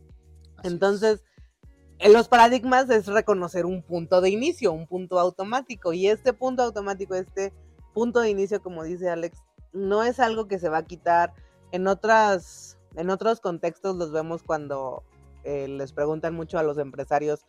Así 0.65 0.69
es. 0.69 0.73
Entonces, 0.73 1.25
en 1.99 2.13
los 2.13 2.29
paradigmas 2.29 2.91
es 2.91 3.07
reconocer 3.07 3.67
un 3.67 3.83
punto 3.83 4.21
de 4.21 4.31
inicio, 4.31 4.73
un 4.73 4.87
punto 4.87 5.19
automático. 5.19 5.93
Y 5.93 6.09
este 6.09 6.33
punto 6.33 6.63
automático, 6.63 7.15
este 7.15 7.53
punto 7.93 8.21
de 8.21 8.31
inicio, 8.31 8.63
como 8.63 8.83
dice 8.85 9.09
Alex, 9.09 9.39
no 9.73 10.03
es 10.03 10.21
algo 10.21 10.49
que 10.49 10.59
se 10.59 10.69
va 10.69 10.79
a 10.79 10.85
quitar. 10.85 11.33
En 11.73 11.87
otras, 11.87 12.79
en 12.97 13.11
otros 13.11 13.41
contextos 13.41 13.97
los 13.97 14.13
vemos 14.13 14.43
cuando 14.43 15.03
eh, 15.45 15.69
les 15.69 15.93
preguntan 15.93 16.35
mucho 16.35 16.59
a 16.59 16.63
los 16.63 16.79
empresarios 16.79 17.47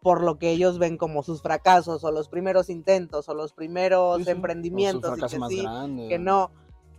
por 0.00 0.22
lo 0.22 0.36
que 0.36 0.50
ellos 0.50 0.78
ven 0.78 0.96
como 0.96 1.22
sus 1.22 1.42
fracasos 1.42 2.02
o 2.02 2.10
los 2.10 2.28
primeros 2.28 2.68
intentos 2.68 3.28
o 3.28 3.34
los 3.34 3.52
primeros 3.52 4.16
Sí, 4.16 4.24
sí. 4.24 4.30
O 4.30 4.32
su 4.32 4.36
emprendimientos 4.36 5.18
y 5.18 5.26
que 5.26 5.38
más 5.38 5.48
sí, 5.48 5.64
que 6.08 6.18
no. 6.18 6.50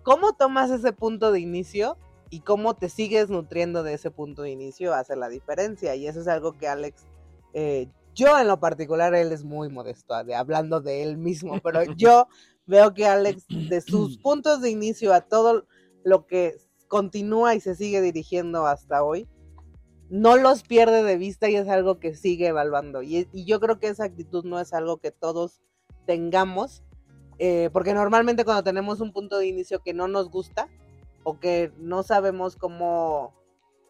¿Cómo 0.03 0.33
tomas 0.33 0.71
ese 0.71 0.93
punto 0.93 1.31
de 1.31 1.41
inicio 1.41 1.97
y 2.33 2.39
cómo 2.39 2.73
te 2.73 2.89
sigues 2.89 3.29
nutriendo 3.29 3.83
de 3.83 3.93
ese 3.93 4.09
punto 4.09 4.41
de 4.41 4.49
inicio 4.49 4.95
hace 4.95 5.15
la 5.15 5.29
diferencia? 5.29 5.93
Y 5.93 6.07
eso 6.07 6.19
es 6.19 6.27
algo 6.27 6.53
que 6.53 6.67
Alex, 6.67 7.05
eh, 7.53 7.89
yo 8.15 8.39
en 8.39 8.47
lo 8.47 8.59
particular, 8.59 9.13
él 9.13 9.31
es 9.31 9.43
muy 9.43 9.69
modesto, 9.69 10.23
de, 10.23 10.33
hablando 10.33 10.81
de 10.81 11.03
él 11.03 11.17
mismo, 11.17 11.59
pero 11.63 11.83
yo 11.95 12.27
veo 12.65 12.91
que 12.95 13.05
Alex, 13.05 13.45
de 13.47 13.81
sus 13.81 14.17
puntos 14.17 14.61
de 14.61 14.71
inicio 14.71 15.13
a 15.13 15.21
todo 15.21 15.67
lo 16.03 16.25
que 16.25 16.55
continúa 16.87 17.53
y 17.53 17.59
se 17.59 17.75
sigue 17.75 18.01
dirigiendo 18.01 18.65
hasta 18.65 19.03
hoy, 19.03 19.27
no 20.09 20.35
los 20.35 20.63
pierde 20.63 21.03
de 21.03 21.17
vista 21.17 21.51
y 21.51 21.55
es 21.55 21.69
algo 21.69 21.99
que 21.99 22.15
sigue 22.15 22.47
evaluando. 22.47 23.03
Y, 23.03 23.27
y 23.31 23.45
yo 23.45 23.59
creo 23.59 23.77
que 23.77 23.89
esa 23.89 24.05
actitud 24.05 24.43
no 24.43 24.59
es 24.59 24.73
algo 24.73 24.97
que 24.97 25.11
todos 25.11 25.61
tengamos, 26.07 26.81
eh, 27.37 27.69
porque 27.71 27.93
normalmente 27.93 28.43
cuando 28.43 28.63
tenemos 28.63 29.01
un 29.01 29.13
punto 29.13 29.37
de 29.37 29.45
inicio 29.45 29.83
que 29.83 29.93
no 29.93 30.07
nos 30.07 30.31
gusta 30.31 30.67
o 31.23 31.39
que 31.39 31.71
no 31.77 32.03
sabemos 32.03 32.55
cómo 32.55 33.33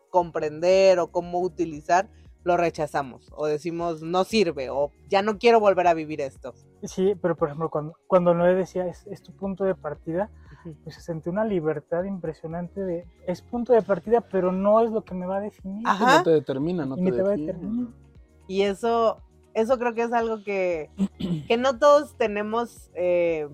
comprender 0.09 0.99
o 0.99 1.07
cómo 1.07 1.39
utilizar, 1.41 2.07
lo 2.43 2.57
rechazamos 2.57 3.31
o 3.35 3.47
decimos 3.47 4.01
no 4.01 4.25
sirve 4.25 4.69
o 4.69 4.91
ya 5.07 5.21
no 5.21 5.37
quiero 5.37 5.59
volver 5.61 5.87
a 5.87 5.93
vivir 5.93 6.19
esto. 6.21 6.53
Sí, 6.83 7.15
pero 7.21 7.35
por 7.35 7.47
ejemplo, 7.47 7.69
cuando, 7.69 7.95
cuando 8.05 8.33
Noé 8.33 8.53
decía 8.53 8.85
es, 8.85 9.07
es 9.07 9.23
tu 9.23 9.31
punto 9.31 9.63
de 9.63 9.75
partida, 9.75 10.29
pues 10.83 10.95
se 10.95 11.01
sentía 11.01 11.31
una 11.31 11.45
libertad 11.45 12.03
impresionante 12.03 12.81
de 12.81 13.05
es 13.27 13.41
punto 13.41 13.73
de 13.73 13.81
partida, 13.81 14.21
pero 14.21 14.51
no 14.51 14.81
es 14.81 14.91
lo 14.91 15.03
que 15.03 15.13
me 15.15 15.25
va 15.25 15.37
a 15.37 15.41
definir. 15.41 15.87
Ajá. 15.87 16.17
No 16.17 16.23
te 16.23 16.29
determina, 16.31 16.85
no 16.85 16.97
y 16.97 17.03
te 17.05 17.11
te 17.11 17.21
va 17.21 17.27
a 17.29 17.31
define. 17.31 17.53
determinar. 17.53 17.87
Y 18.47 18.61
eso, 18.63 19.21
eso 19.53 19.79
creo 19.79 19.93
que 19.93 20.03
es 20.03 20.13
algo 20.13 20.43
que, 20.43 20.89
que 21.47 21.57
no 21.57 21.79
todos 21.79 22.17
tenemos 22.17 22.89
eh, 22.93 23.47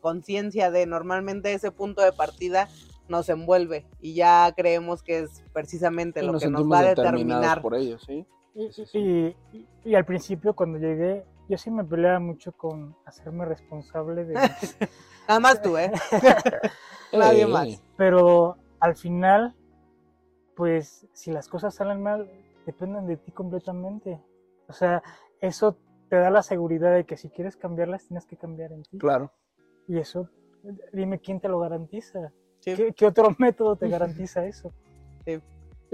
conciencia 0.00 0.70
de. 0.70 0.86
Normalmente 0.86 1.52
ese 1.52 1.72
punto 1.72 2.02
de 2.02 2.12
partida 2.12 2.68
nos 3.08 3.28
envuelve 3.28 3.86
y 4.00 4.14
ya 4.14 4.52
creemos 4.56 5.02
que 5.02 5.20
es 5.20 5.44
precisamente 5.52 6.22
Y 6.22 6.26
lo 6.26 6.32
nos 6.32 6.42
que 6.42 6.50
nos 6.50 6.70
va 6.70 6.80
a 6.80 6.84
determinar. 6.84 7.62
por 7.62 7.74
ellos, 7.74 8.02
¿sí? 8.06 8.26
Y, 8.54 8.72
Sí, 8.72 8.86
sí. 8.86 8.98
y- 8.98 9.36
y- 9.56 9.68
y 9.84 9.94
al 9.94 10.04
principio 10.04 10.54
cuando 10.54 10.78
llegué, 10.78 11.24
yo 11.48 11.58
sí 11.58 11.70
me 11.70 11.84
peleaba 11.84 12.18
mucho 12.18 12.52
con 12.52 12.96
hacerme 13.04 13.44
responsable 13.44 14.24
de... 14.24 14.34
Nada 15.28 15.40
más 15.40 15.60
tú, 15.62 15.76
¿eh? 15.76 15.92
Nadie 17.12 17.42
Ey, 17.44 17.50
más. 17.52 17.66
ey. 17.66 17.80
pero 17.96 18.56
al 18.80 18.96
final, 18.96 19.54
pues 20.56 21.06
si 21.12 21.30
las 21.32 21.48
cosas 21.48 21.74
salen 21.74 22.02
mal, 22.02 22.30
dependen 22.64 23.06
de 23.06 23.16
ti 23.16 23.30
completamente. 23.32 24.20
O 24.68 24.72
sea, 24.72 25.02
eso 25.40 25.76
te 26.08 26.16
da 26.16 26.30
la 26.30 26.42
seguridad 26.42 26.92
de 26.94 27.04
que 27.04 27.16
si 27.16 27.28
quieres 27.30 27.56
cambiarlas, 27.56 28.06
tienes 28.06 28.26
que 28.26 28.36
cambiar 28.36 28.72
en 28.72 28.82
ti. 28.84 28.98
Claro. 28.98 29.32
Y 29.86 29.98
eso, 29.98 30.28
dime 30.92 31.20
quién 31.20 31.40
te 31.40 31.48
lo 31.48 31.60
garantiza. 31.60 32.32
Sí. 32.66 32.74
¿Qué, 32.74 32.92
qué 32.92 33.06
otro 33.06 33.34
método 33.38 33.76
te 33.76 33.88
garantiza 33.88 34.44
eso? 34.44 34.72
Sí, 35.24 35.40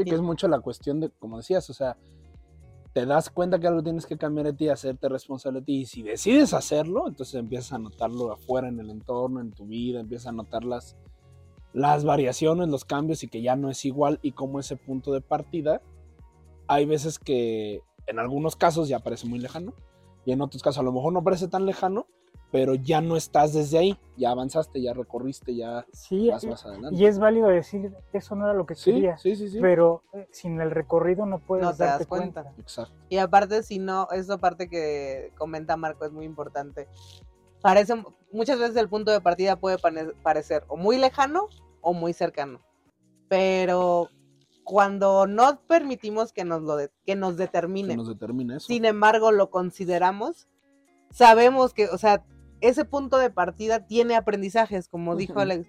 que 0.05 0.15
es 0.15 0.21
mucho 0.21 0.49
la 0.49 0.61
cuestión 0.61 1.01
de, 1.01 1.11
como 1.11 1.37
decías, 1.37 1.69
o 1.69 1.75
sea, 1.75 1.97
te 2.93 3.07
das 3.07 3.31
cuenta 3.31 3.59
que 3.59 3.67
algo 3.67 3.83
tienes 3.83 4.07
que 4.07 4.17
cambiar 4.17 4.47
de 4.47 4.53
ti, 4.55 4.69
hacerte 4.69 5.09
responsable 5.09 5.61
de 5.61 5.67
ti, 5.67 5.81
y 5.81 5.87
si 5.87 6.03
decides 6.03 6.55
hacerlo, 6.55 7.09
entonces 7.09 7.35
empiezas 7.35 7.75
a 7.75 7.79
notarlo 7.79 8.33
afuera, 8.33 8.69
en 8.69 8.81
el 8.81 8.91
entorno, 8.91 9.41
en 9.41 9.53
tu 9.53 9.67
vida, 9.67 10.01
empiezas 10.01 10.29
a 10.29 10.33
notar 10.33 10.65
las, 10.65 10.97
las 11.73 12.05
variaciones, 12.05 12.69
los 12.69 12.85
cambios 12.85 13.23
y 13.23 13.29
que 13.29 13.43
ya 13.43 13.57
no 13.57 13.71
es 13.71 13.85
igual 13.85 14.19
y 14.23 14.33
como 14.33 14.61
ese 14.61 14.77
punto 14.77 15.13
de 15.13 15.21
partida, 15.21 15.81
hay 16.67 16.87
veces 16.87 17.19
que 17.19 17.83
en 18.07 18.19
algunos 18.19 18.57
casos 18.57 18.89
ya 18.89 18.99
parece 18.99 19.27
muy 19.27 19.39
lejano 19.39 19.75
y 20.25 20.33
en 20.33 20.41
otros 20.41 20.63
casos 20.63 20.81
a 20.81 20.83
lo 20.83 20.93
mejor 20.93 21.13
no 21.13 21.25
parece 21.25 21.49
tan 21.49 21.67
lejano, 21.67 22.07
pero 22.53 22.75
ya 22.75 23.01
no 23.01 23.17
estás 23.17 23.55
desde 23.55 23.79
ahí, 23.79 23.99
ya 24.17 24.31
avanzaste, 24.31 24.81
ya 24.83 24.93
recorriste, 24.93 25.57
ya 25.57 25.85
Sí, 25.93 26.29
vas 26.29 26.45
más 26.45 26.65
adelante. 26.67 27.01
y 27.01 27.07
es 27.07 27.19
válido 27.19 27.49
decir, 27.49 27.93
eso 28.13 28.37
no 28.37 28.45
era 28.45 28.53
lo 28.55 28.67
que 28.67 28.75
sí, 28.75 28.93
quería. 28.93 29.17
sí, 29.17 29.35
sí, 29.35 29.49
sí. 29.49 29.59
Pero 29.61 30.05
eh, 30.13 30.29
sin 30.33 30.61
el 30.61 30.71
recorrido 30.71 31.25
no 31.27 31.39
puedes 31.39 31.65
No 31.65 31.73
te 31.73 31.83
darte 31.83 31.99
das 32.01 32.07
cuenta. 32.07 32.43
cuenta. 32.43 32.61
Exacto. 32.61 32.95
Y 33.09 33.17
aparte, 33.17 33.63
si 33.63 33.79
no, 33.79 34.07
esa 34.13 34.37
parte 34.39 34.69
que 34.69 35.33
comenta 35.39 35.77
Marco 35.79 36.05
es 36.05 36.13
muy 36.13 36.27
importante. 36.27 36.89
Parece, 37.63 37.95
muchas 38.33 38.59
veces 38.59 38.77
el 38.77 38.89
punto 38.89 39.11
de 39.13 39.21
partida 39.23 39.57
puede 39.57 39.79
parecer 40.23 40.65
o 40.69 40.77
muy 40.77 40.99
lejano 40.99 41.49
o 41.81 41.95
muy 41.95 42.13
cercano. 42.13 42.61
Pero 43.29 44.09
cuando 44.65 45.27
no 45.27 45.61
permitimos 45.67 46.33
que 46.33 46.45
nos 46.45 46.61
lo 46.63 46.77
de- 46.77 46.91
que 47.07 47.17
nos 47.17 47.37
determine, 47.37 47.89
Que 47.91 47.97
nos 47.97 48.09
determina 48.09 48.57
eso. 48.59 48.67
sin 48.67 48.85
embargo 48.85 49.33
lo 49.33 49.49
consideramos, 49.51 50.49
sabemos 51.11 51.73
que, 51.75 51.89
o 51.89 51.99
sea, 51.99 52.25
ese 52.63 52.85
punto 52.85 53.19
de 53.19 53.29
partida 53.29 53.87
tiene 53.87 54.17
aprendizajes, 54.17 54.89
como 54.89 55.15
dijo. 55.17 55.39
Alex. 55.39 55.67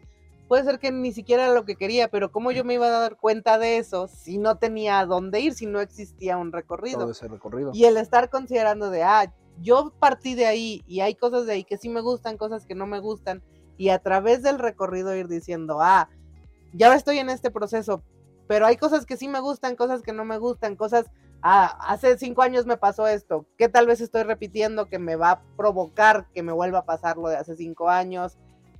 Puede 0.47 0.65
ser 0.65 0.79
que 0.79 0.91
ni 0.91 1.12
siquiera 1.13 1.45
era 1.45 1.53
lo 1.53 1.65
que 1.65 1.75
quería, 1.75 2.09
pero 2.09 2.31
¿cómo 2.31 2.51
yo 2.51 2.63
me 2.63 2.75
iba 2.75 2.85
a 2.85 2.91
dar 2.91 3.17
cuenta 3.17 3.57
de 3.57 3.77
eso 3.77 4.07
si 4.07 4.38
no 4.38 4.57
tenía 4.57 5.00
a 5.00 5.05
dónde 5.05 5.39
ir, 5.39 5.53
si 5.53 5.65
no 5.65 5.79
existía 5.79 6.38
un 6.38 6.51
recorrido? 6.51 7.00
todo 7.00 7.12
ese 7.12 7.27
recorrido. 7.27 7.71
Y 7.73 7.85
el 7.85 7.97
estar 7.97 8.29
considerando 8.29 8.89
de, 8.91 9.03
ah, 9.03 9.33
yo 9.62 9.93
partí 10.00 10.35
de 10.35 10.45
ahí 10.45 10.83
y 10.85 11.00
hay 11.00 11.15
cosas 11.15 11.45
de 11.45 11.53
ahí 11.53 11.63
que 11.63 11.77
sí 11.77 11.89
me 11.89 12.01
gustan, 12.01 12.38
cosas 12.38 12.65
que 12.65 12.75
no 12.75 12.85
me 12.85 13.00
gustan, 13.00 13.41
y 13.77 13.89
a 13.89 14.00
través 14.00 14.43
del 14.43 14.59
recorrido 14.59 15.15
ir 15.15 15.27
diciendo, 15.27 15.79
ah, 15.81 16.09
ya 16.73 16.93
estoy 16.93 17.19
en 17.19 17.29
este 17.29 17.50
proceso, 17.50 18.03
pero 18.47 18.65
hay 18.65 18.77
cosas 18.77 19.05
que 19.05 19.17
sí 19.17 19.27
me 19.27 19.39
gustan, 19.39 19.75
cosas 19.75 20.01
que 20.01 20.13
no 20.13 20.25
me 20.25 20.38
gustan, 20.38 20.75
cosas, 20.75 21.05
ah, 21.43 21.77
hace 21.88 22.17
cinco 22.17 22.41
años 22.41 22.65
me 22.65 22.77
pasó 22.77 23.05
esto, 23.05 23.45
que 23.57 23.67
tal 23.69 23.85
vez 23.85 24.01
estoy 24.01 24.23
repitiendo 24.23 24.88
que 24.88 24.97
me 24.97 25.17
va 25.17 25.31
a 25.31 25.41
provocar 25.57 26.27
que 26.33 26.41
me 26.41 26.53
vuelva 26.53 26.79
a 26.79 26.85
pasar 26.85 27.17
lo 27.17 27.27
de 27.27 27.35
hace 27.35 27.55
cinco 27.55 27.89
años, 27.89 28.38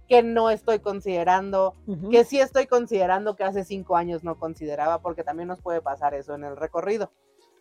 que 0.08 0.24
no 0.24 0.50
estoy 0.50 0.80
considerando, 0.80 1.76
Ujú. 1.86 2.10
que 2.10 2.24
sí 2.24 2.40
estoy 2.40 2.68
considerando 2.68 3.36
que 3.36 3.44
hace 3.44 3.66
cinco 3.66 3.98
años 3.98 4.24
no 4.24 4.40
consideraba, 4.40 5.02
porque 5.02 5.24
también 5.24 5.50
nos 5.50 5.62
puede 5.62 5.82
pasar 5.82 6.14
eso 6.14 6.34
en 6.36 6.46
el 6.46 6.56
recorrido. 6.56 7.12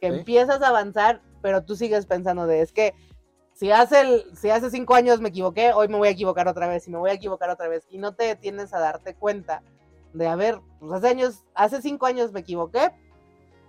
Que 0.01 0.11
Sí. 0.11 0.19
empiezas 0.19 0.63
a 0.63 0.69
avanzar, 0.69 1.21
pero 1.43 1.65
tú 1.65 1.77
sigues 1.77 2.07
pensando 2.07 2.47
de, 2.47 2.63
es 2.63 2.73
que 2.73 2.95
si 3.55 3.71
hace, 3.71 4.01
el, 4.01 4.37
si 4.37 4.51
hace 4.51 4.71
cinco 4.71 4.95
años 4.95 5.21
me 5.21 5.29
equivoqué, 5.29 5.73
hoy 5.73 5.89
me 5.89 5.99
voy 5.99 6.09
a 6.09 6.13
equivocar 6.13 6.49
otra 6.49 6.69
vez 6.69 6.87
y 6.87 6.91
me 6.91 6.99
voy 6.99 7.11
a 7.11 7.15
equivocar 7.15 7.51
otra 7.51 7.69
vez. 7.69 7.87
Y 7.91 7.99
no 7.99 8.15
te 8.15 8.25
detienes 8.25 8.73
a 8.73 8.81
darte 8.81 9.15
cuenta 9.15 9.63
de, 10.13 10.27
a 10.27 10.37
ver, 10.37 10.61
pues 10.81 10.93
hace, 10.93 11.09
años, 11.09 11.45
hace 11.55 11.83
cinco 11.83 12.07
años 12.07 12.33
me 12.33 12.41
equivoqué 12.41 12.91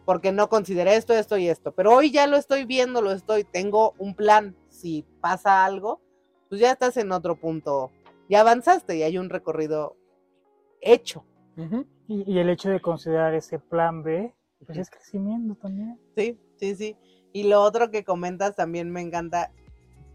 porque 0.05 0.31
no 0.31 0.49
consideré 0.49 0.95
esto, 0.95 1.13
esto 1.13 1.37
y 1.37 1.47
esto. 1.47 1.71
Pero 1.71 1.95
hoy 1.95 2.11
ya 2.11 2.27
lo 2.27 2.37
estoy 2.37 2.65
viendo, 2.65 3.01
lo 3.01 3.11
estoy, 3.11 3.43
tengo 3.43 3.93
un 3.97 4.15
plan. 4.15 4.55
Si 4.69 5.05
pasa 5.21 5.65
algo, 5.65 6.01
pues 6.49 6.61
ya 6.61 6.71
estás 6.71 6.97
en 6.97 7.11
otro 7.11 7.35
punto. 7.35 7.91
Ya 8.29 8.41
avanzaste 8.41 8.97
y 8.97 9.03
hay 9.03 9.17
un 9.17 9.29
recorrido 9.29 9.95
hecho. 10.81 11.25
Y, 12.07 12.31
y 12.31 12.39
el 12.39 12.49
hecho 12.49 12.69
de 12.69 12.81
considerar 12.81 13.33
ese 13.33 13.59
plan 13.59 14.03
B, 14.03 14.33
pues 14.65 14.77
es 14.77 14.89
crecimiento 14.89 15.55
también. 15.55 15.99
Sí, 16.15 16.39
sí, 16.57 16.75
sí. 16.75 16.97
Y 17.31 17.43
lo 17.43 17.61
otro 17.61 17.91
que 17.91 18.03
comentas 18.03 18.55
también 18.55 18.91
me 18.91 19.01
encanta. 19.01 19.51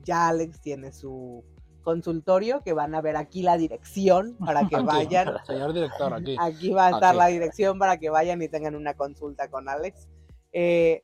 Ya 0.04 0.28
Alex 0.28 0.60
tiene 0.60 0.92
su 0.92 1.44
consultorio, 1.82 2.62
que 2.62 2.72
van 2.72 2.94
a 2.94 3.00
ver 3.00 3.16
aquí 3.16 3.42
la 3.42 3.56
dirección 3.56 4.36
para 4.44 4.68
que 4.68 4.76
Aquí, 4.76 4.84
vayan. 4.84 5.34
Señor 5.46 5.72
director, 5.72 6.12
aquí. 6.14 6.36
Aquí 6.38 6.70
va 6.70 6.86
a 6.86 6.90
estar 6.90 7.10
Aquí. 7.10 7.18
la 7.18 7.26
dirección 7.26 7.78
para 7.78 7.98
que 7.98 8.10
vayan 8.10 8.40
y 8.42 8.48
tengan 8.48 8.74
una 8.74 8.94
consulta 8.94 9.48
con 9.48 9.68
Alex. 9.68 10.06
Eh, 10.52 11.02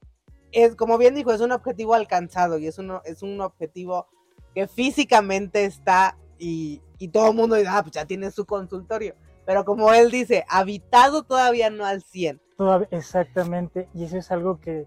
es, 0.53 0.77
como 0.77 0.99
bien 0.99 1.15
dijo, 1.15 1.33
es 1.33 1.41
un 1.41 1.53
objetivo 1.53 1.95
alcanzado 1.95 2.59
y 2.59 2.67
es, 2.67 2.79
uno, 2.79 3.03
es 3.05 3.23
un 3.23 3.41
objetivo 3.41 4.07
que 4.55 4.69
físicamente 4.69 5.65
está 5.65 6.17
y, 6.39 6.81
y 6.99 7.09
todo 7.09 7.31
el 7.31 7.35
mundo 7.37 7.57
dice, 7.57 7.69
ah, 7.71 7.83
pues 7.83 7.93
ya 7.93 8.05
tiene 8.05 8.31
su 8.31 8.45
consultorio. 8.47 9.15
Pero 9.47 9.65
como 9.65 9.93
él 9.93 10.11
dice, 10.11 10.45
habitado 10.49 11.23
todavía 11.25 11.71
no 11.71 11.85
al 11.85 12.03
100. 12.03 12.41
Todav- 12.57 12.87
exactamente, 12.93 13.89
y 13.95 14.05
eso 14.05 14.17
es 14.17 14.31
algo 14.31 14.61
que 14.61 14.87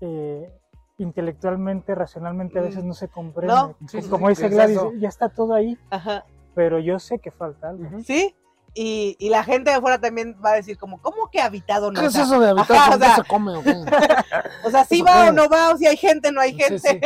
eh, 0.00 0.52
intelectualmente, 0.98 1.94
racionalmente 1.94 2.58
a 2.58 2.62
veces 2.62 2.84
Mm. 2.84 2.88
no 2.88 2.94
se 2.94 3.08
comprende. 3.08 3.54
No, 3.54 3.72
Co- 3.72 3.76
sí, 3.88 4.02
sí, 4.02 4.08
Como 4.08 4.26
sí, 4.26 4.30
dice 4.30 4.42
¿qué 4.42 4.46
es 4.48 4.54
Gladys, 4.54 4.76
eso? 4.76 4.92
ya 4.98 5.08
está 5.08 5.28
todo 5.28 5.54
ahí, 5.54 5.78
Ajá. 5.90 6.24
pero 6.54 6.78
yo 6.78 6.98
sé 6.98 7.18
que 7.18 7.30
falta 7.30 7.70
algo. 7.70 8.00
¿Sí? 8.00 8.34
Y, 8.76 9.14
y 9.20 9.28
la 9.28 9.44
gente 9.44 9.70
de 9.70 9.76
afuera 9.76 10.00
también 10.00 10.36
va 10.44 10.50
a 10.50 10.54
decir 10.54 10.76
como, 10.76 11.00
¿cómo 11.00 11.28
que 11.30 11.40
habitado 11.40 11.92
no? 11.92 12.00
¿Qué 12.00 12.06
O 12.06 12.08
es 12.08 12.12
sea, 12.14 12.24
eso 12.24 12.40
de 12.40 12.48
habitar? 12.48 12.76
ajá, 12.76 12.88
o 12.88 12.90
¿Con 12.90 13.00
qué 13.00 13.06
sea- 13.06 13.16
se 13.16 13.24
come 13.24 13.56
o 13.56 13.62
sea, 14.70 14.84
si 14.84 14.96
¿Eso 14.96 15.04
va 15.04 15.28
o 15.28 15.32
no 15.32 15.48
va, 15.48 15.72
o 15.72 15.76
si 15.76 15.86
hay 15.86 15.96
gente, 15.96 16.32
no 16.32 16.40
hay 16.40 16.52
Sí, 16.54 16.58
gente. 16.60 16.78
sí. 16.78 17.00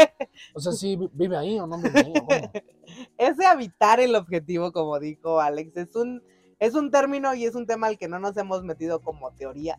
O 0.54 0.61
sea, 0.61 0.73
sí 0.73 0.99
vive 1.12 1.37
ahí 1.37 1.59
o 1.61 1.66
no 1.66 1.76
vive 1.78 1.99
ahí. 2.00 2.12
cómo? 2.14 2.28
Ese 3.18 3.45
habitar 3.47 4.00
el 4.00 4.14
objetivo, 4.16 4.73
como 4.73 4.99
dijo 4.99 5.40
Alex, 5.40 5.76
es 5.76 5.95
un, 5.95 6.23
es 6.59 6.75
un 6.75 6.90
término 6.90 7.35
y 7.35 7.45
es 7.45 7.54
un 7.54 7.66
tema 7.66 7.87
al 7.88 7.99
que 7.99 8.09
no 8.09 8.18
nos 8.18 8.35
hemos 8.38 8.62
metido 8.64 9.00
como 9.02 9.30
teoría, 9.33 9.78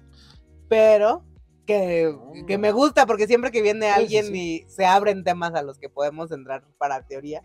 pero 0.68 1.24
que, 1.70 2.18
que 2.48 2.58
me 2.58 2.72
gusta 2.72 3.06
porque 3.06 3.28
siempre 3.28 3.52
que 3.52 3.62
viene 3.62 3.86
Sí, 3.86 3.94
sí, 3.94 4.00
alguien 4.00 4.26
sí. 4.26 4.66
y 4.66 4.70
se 4.70 4.88
abren 4.88 5.24
temas 5.24 5.54
a 5.54 5.62
los 5.62 5.78
que 5.78 5.88
podemos 5.88 6.32
entrar 6.32 6.64
para 6.80 7.06
teoría, 7.06 7.44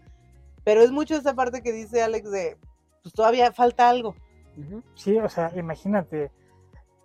pero 0.64 0.81
es 0.81 0.90
mucho 0.90 1.14
esa 1.14 1.35
parte 1.35 1.62
que 1.62 1.73
dice 1.73 2.02
Alex 2.02 2.31
de, 2.31 2.57
pues 3.02 3.12
todavía 3.12 3.52
falta 3.52 3.90
algo. 3.90 4.14
Sí, 4.95 5.19
o 5.19 5.28
sea, 5.28 5.52
imagínate, 5.57 6.31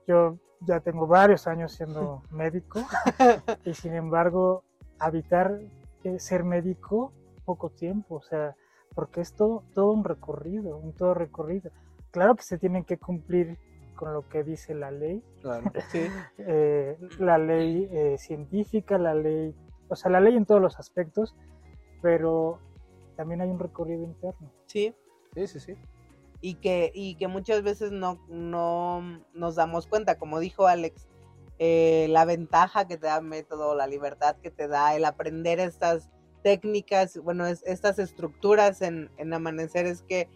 yo 0.07 0.37
ya 0.61 0.79
tengo 0.79 1.07
varios 1.07 1.45
años 1.45 1.73
siendo 1.73 2.23
médico 2.31 2.79
y 3.65 3.73
sin 3.73 3.95
embargo, 3.95 4.63
habitar 4.97 5.59
eh, 6.05 6.19
ser 6.19 6.45
médico 6.45 7.11
poco 7.43 7.69
tiempo, 7.69 8.15
o 8.15 8.21
sea, 8.21 8.55
porque 8.95 9.19
es 9.19 9.33
todo, 9.33 9.63
todo 9.73 9.91
un 9.91 10.05
recorrido, 10.05 10.77
un 10.77 10.93
todo 10.93 11.13
recorrido. 11.13 11.69
Claro 12.11 12.35
que 12.37 12.43
se 12.43 12.57
tienen 12.57 12.85
que 12.85 12.97
cumplir 12.97 13.57
con 13.99 14.13
lo 14.13 14.29
que 14.29 14.45
dice 14.45 14.73
la 14.73 14.91
ley, 14.91 15.21
Claro. 15.41 15.69
Sí. 15.91 16.07
eh, 16.37 16.97
la 17.19 17.37
ley 17.37 17.89
eh, 17.91 18.15
científica, 18.17 18.97
la 18.97 19.13
ley, 19.13 19.53
o 19.89 19.95
sea, 19.97 20.09
la 20.09 20.21
ley 20.21 20.37
en 20.37 20.45
todos 20.45 20.61
los 20.61 20.79
aspectos, 20.79 21.35
pero 22.01 22.59
también 23.17 23.41
hay 23.41 23.49
un 23.49 23.59
recorrido 23.59 24.05
interno. 24.05 24.49
Sí. 24.67 24.95
Sí, 25.35 25.47
sí, 25.47 25.59
sí. 25.59 25.75
y 26.39 26.55
que, 26.55 26.91
y 26.95 27.15
que 27.15 27.27
muchas 27.27 27.61
veces 27.61 27.91
no, 27.91 28.17
no 28.29 29.21
nos 29.33 29.55
damos 29.55 29.85
cuenta, 29.85 30.17
como 30.17 30.39
dijo 30.39 30.65
Alex, 30.67 31.09
eh, 31.59 32.07
la 32.09 32.23
ventaja 32.23 32.87
que 32.87 32.95
te 32.97 33.07
da 33.07 33.17
el 33.17 33.25
método, 33.25 33.75
la 33.75 33.85
libertad 33.85 34.37
que 34.37 34.49
te 34.49 34.69
da 34.69 34.95
el 34.95 35.03
aprender 35.03 35.59
estas 35.59 36.09
técnicas, 36.41 37.17
bueno, 37.17 37.45
es- 37.47 37.63
estas 37.65 37.99
estructuras 37.99 38.81
en, 38.81 39.11
en 39.17 39.33
amanecer 39.33 39.85
es 39.85 40.03
que 40.03 40.29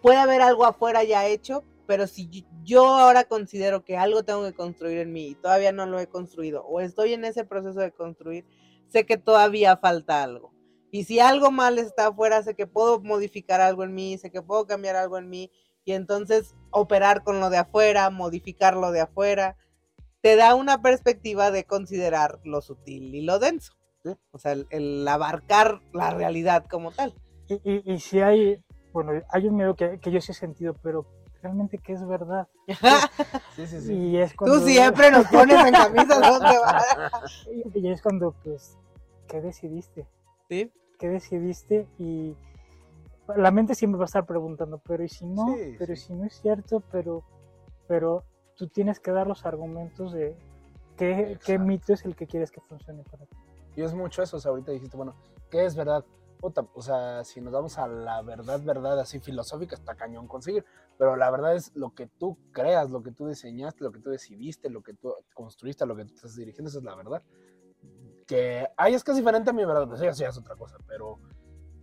puede 0.00 0.16
haber 0.16 0.40
algo 0.40 0.64
afuera 0.64 1.04
ya 1.04 1.26
hecho, 1.26 1.62
pero 1.86 2.06
si 2.06 2.46
yo- 2.62 2.86
ahora 2.86 3.24
considero 3.24 3.84
que 3.84 3.96
algo 3.96 4.24
tengo 4.24 4.44
que 4.44 4.54
construir 4.54 4.98
en 4.98 5.12
mí 5.12 5.28
y 5.28 5.34
todavía 5.34 5.72
no 5.72 5.86
lo 5.86 5.98
he 5.98 6.06
construido 6.06 6.64
o 6.64 6.80
estoy 6.80 7.12
en 7.12 7.24
ese 7.24 7.44
proceso 7.44 7.80
de 7.80 7.92
construir, 7.92 8.46
sé 8.88 9.06
que 9.06 9.16
todavía 9.16 9.76
falta 9.76 10.22
algo. 10.22 10.52
Y 10.90 11.04
si 11.04 11.18
algo 11.18 11.50
mal 11.50 11.78
está 11.78 12.08
afuera, 12.08 12.42
sé 12.42 12.54
que 12.54 12.66
puedo 12.66 13.00
modificar 13.00 13.60
algo 13.60 13.84
en 13.84 13.94
mí, 13.94 14.16
sé 14.16 14.30
que 14.30 14.42
puedo 14.42 14.66
cambiar 14.66 14.96
algo 14.96 15.18
en 15.18 15.28
mí 15.28 15.50
y 15.84 15.92
entonces 15.92 16.54
operar 16.70 17.24
con 17.24 17.40
lo 17.40 17.50
de 17.50 17.58
afuera, 17.58 18.08
modificar 18.10 18.76
lo 18.76 18.92
de 18.92 19.00
afuera, 19.00 19.56
te 20.22 20.36
da 20.36 20.54
una 20.54 20.80
perspectiva 20.80 21.50
de 21.50 21.64
considerar 21.64 22.40
lo 22.44 22.62
sutil 22.62 23.14
y 23.14 23.22
lo 23.22 23.38
denso. 23.38 23.74
O 24.30 24.38
sea, 24.38 24.54
el, 24.70 25.08
abarcar 25.08 25.80
la 25.92 26.10
realidad 26.10 26.66
como 26.70 26.92
tal. 26.92 27.14
Y, 27.48 27.92
y, 27.92 27.98
si 28.00 28.20
hay, 28.20 28.62
bueno, 28.92 29.12
hay 29.30 29.46
un 29.46 29.56
miedo 29.56 29.74
que 29.74 29.98
yo 30.10 30.20
sí 30.20 30.32
he 30.32 30.34
sentido, 30.34 30.74
pero 30.82 31.06
realmente 31.44 31.78
que 31.78 31.92
es 31.92 32.06
verdad. 32.06 32.48
Sí, 33.54 33.66
sí, 33.68 33.80
sí. 33.80 33.94
Y 33.94 34.16
es 34.16 34.34
cuando, 34.34 34.58
Tú 34.58 34.66
siempre 34.66 35.10
nos 35.12 35.26
pones 35.28 35.64
en 35.64 35.72
camisa 35.72 36.18
¿dónde 36.18 36.58
va? 36.58 36.82
Y, 37.74 37.88
es 37.88 38.02
cuando, 38.02 38.34
pues, 38.42 38.76
¿qué 39.28 39.40
decidiste? 39.40 40.08
¿Sí? 40.48 40.72
¿Qué 40.98 41.08
decidiste? 41.08 41.86
Y 41.98 42.34
la 43.36 43.52
mente 43.52 43.76
siempre 43.76 43.98
va 43.98 44.04
a 44.04 44.06
estar 44.06 44.26
preguntando, 44.26 44.78
pero 44.78 45.04
¿y 45.04 45.08
si 45.08 45.24
no? 45.24 45.54
Sí, 45.54 45.76
pero 45.78 45.92
¿y 45.92 45.96
sí. 45.96 46.06
si 46.06 46.14
no 46.14 46.24
es 46.24 46.34
cierto? 46.40 46.82
Pero, 46.90 47.22
pero 47.86 48.24
tú 48.56 48.66
tienes 48.66 48.98
que 48.98 49.12
dar 49.12 49.28
los 49.28 49.46
argumentos 49.46 50.12
de 50.12 50.36
qué, 50.96 51.38
qué 51.44 51.58
mito 51.58 51.92
es 51.92 52.04
el 52.04 52.16
que 52.16 52.26
quieres 52.26 52.50
que 52.50 52.60
funcione 52.60 53.04
para 53.04 53.26
ti. 53.26 53.36
Y 53.76 53.82
es 53.82 53.94
mucho 53.94 54.22
eso, 54.22 54.36
o 54.36 54.40
sea, 54.40 54.50
ahorita 54.50 54.72
dijiste, 54.72 54.96
bueno, 54.96 55.14
¿qué 55.50 55.64
es 55.64 55.76
verdad? 55.76 56.04
Puta, 56.40 56.66
o 56.74 56.82
sea, 56.82 57.24
si 57.24 57.40
nos 57.40 57.52
vamos 57.52 57.78
a 57.78 57.86
la 57.86 58.20
verdad, 58.22 58.60
verdad, 58.60 58.98
así 58.98 59.20
filosófica, 59.20 59.74
está 59.74 59.94
cañón 59.94 60.26
conseguir, 60.26 60.64
pero 60.98 61.16
la 61.16 61.30
verdad 61.30 61.54
es 61.54 61.74
lo 61.74 61.94
que 61.94 62.06
tú 62.06 62.38
creas, 62.52 62.90
lo 62.90 63.02
que 63.02 63.12
tú 63.12 63.26
diseñaste, 63.26 63.84
lo 63.84 63.92
que 63.92 64.00
tú 64.00 64.10
decidiste, 64.10 64.70
lo 64.70 64.82
que 64.82 64.94
tú 64.94 65.12
construiste, 65.34 65.86
lo 65.86 65.96
que 65.96 66.04
tú 66.04 66.14
estás 66.14 66.36
dirigiendo, 66.36 66.68
esa 66.68 66.78
es 66.78 66.84
la 66.84 66.94
verdad. 66.94 67.22
Que 68.26 68.66
ahí 68.76 68.94
es 68.94 69.04
que 69.04 69.10
es 69.10 69.16
diferente 69.16 69.50
a 69.50 69.52
mi 69.52 69.64
verdad, 69.64 69.86
pues 69.88 70.00
eso 70.00 70.22
ya 70.22 70.28
es 70.28 70.38
otra 70.38 70.56
cosa, 70.56 70.76
pero 70.86 71.18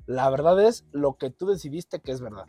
la 0.07 0.29
verdad 0.29 0.61
es 0.63 0.85
lo 0.91 1.15
que 1.17 1.29
tú 1.29 1.47
decidiste 1.47 1.99
que 1.99 2.11
es 2.11 2.21
verdad. 2.21 2.45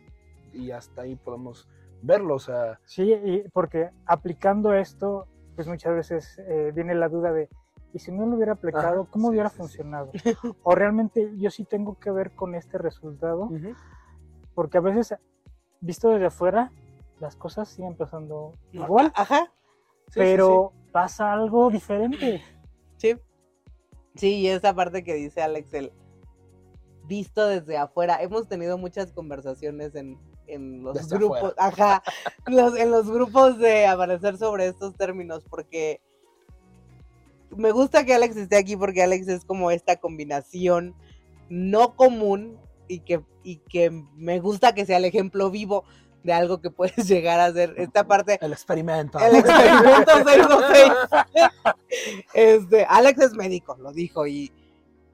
Y 0.51 0.71
hasta 0.71 1.03
ahí 1.03 1.15
podemos 1.15 1.67
verlo, 2.01 2.35
o 2.35 2.39
sea, 2.39 2.79
Sí, 2.85 3.13
y 3.13 3.47
porque 3.53 3.89
aplicando 4.05 4.73
esto, 4.73 5.27
pues 5.55 5.67
muchas 5.67 5.95
veces 5.95 6.37
eh, 6.47 6.71
viene 6.73 6.95
la 6.95 7.09
duda 7.09 7.31
de, 7.31 7.49
¿y 7.93 7.99
si 7.99 8.11
no 8.11 8.25
lo 8.25 8.35
hubiera 8.35 8.53
aplicado, 8.53 9.03
Ajá, 9.03 9.11
cómo 9.11 9.27
sí, 9.27 9.31
hubiera 9.31 9.49
sí, 9.49 9.55
sí. 9.55 9.61
funcionado? 9.61 10.11
O 10.63 10.75
realmente 10.75 11.31
yo 11.37 11.49
sí 11.49 11.63
tengo 11.63 11.99
que 11.99 12.11
ver 12.11 12.31
con 12.31 12.55
este 12.55 12.77
resultado, 12.77 13.49
porque 14.53 14.77
a 14.77 14.81
veces, 14.81 15.15
visto 15.85 16.09
desde 16.09 16.25
afuera, 16.27 16.71
las 17.19 17.35
cosas 17.35 17.69
siguen 17.69 17.95
pasando 17.95 18.53
igual, 18.71 19.11
Ajá. 19.15 19.51
sí, 20.07 20.13
sí, 20.13 20.19
pero 20.19 20.73
pasa 20.91 21.31
algo 21.33 21.69
diferente. 21.69 22.41
Sí. 22.97 23.15
Sí, 24.15 24.35
y 24.35 24.47
esa 24.47 24.73
parte 24.75 25.03
que 25.03 25.13
dice 25.15 25.41
Alex, 25.41 25.73
el 25.73 25.91
visto 27.05 27.47
desde 27.47 27.77
afuera. 27.77 28.21
Hemos 28.21 28.47
tenido 28.47 28.77
muchas 28.77 29.11
conversaciones 29.11 29.93
en, 29.95 30.17
en 30.47 30.83
los 30.83 30.93
Desde 30.95 31.17
grupos, 31.17 31.53
ajá, 31.57 32.01
los- 32.45 32.77
en 32.77 32.91
los 32.91 33.09
grupos 33.11 33.57
de 33.57 33.85
Amanecer 33.87 34.37
sobre 34.37 34.67
estos 34.67 34.95
términos, 34.95 35.43
porque 35.49 35.99
me 37.55 37.71
gusta 37.71 38.05
que 38.05 38.13
Alex 38.13 38.37
esté 38.37 38.55
aquí 38.57 38.75
porque 38.77 39.03
Alex 39.03 39.27
es 39.27 39.45
como 39.45 39.69
esta 39.71 39.97
combinación 39.97 40.95
no 41.49 41.95
común 41.95 42.57
y 42.93 42.99
que, 43.01 43.21
y 43.43 43.57
que 43.57 43.89
me 44.15 44.39
gusta 44.39 44.73
que 44.73 44.85
sea 44.85 44.97
el 44.97 45.05
ejemplo 45.05 45.49
vivo 45.51 45.83
de 46.23 46.31
algo 46.33 46.61
que 46.61 46.69
puedes 46.71 46.95
llegar 47.07 47.39
a 47.39 47.51
ser. 47.51 47.73
Esta 47.77 48.05
parte 48.07 48.37
El 48.41 48.53
experimento. 48.53 49.19
el 49.19 49.35
experimento 49.35 50.11
626. 50.25 50.91
Este, 52.33 52.85
Alex 52.89 53.19
es 53.21 53.33
médico, 53.33 53.75
lo 53.79 53.91
dijo, 53.91 54.25
y, 54.27 54.51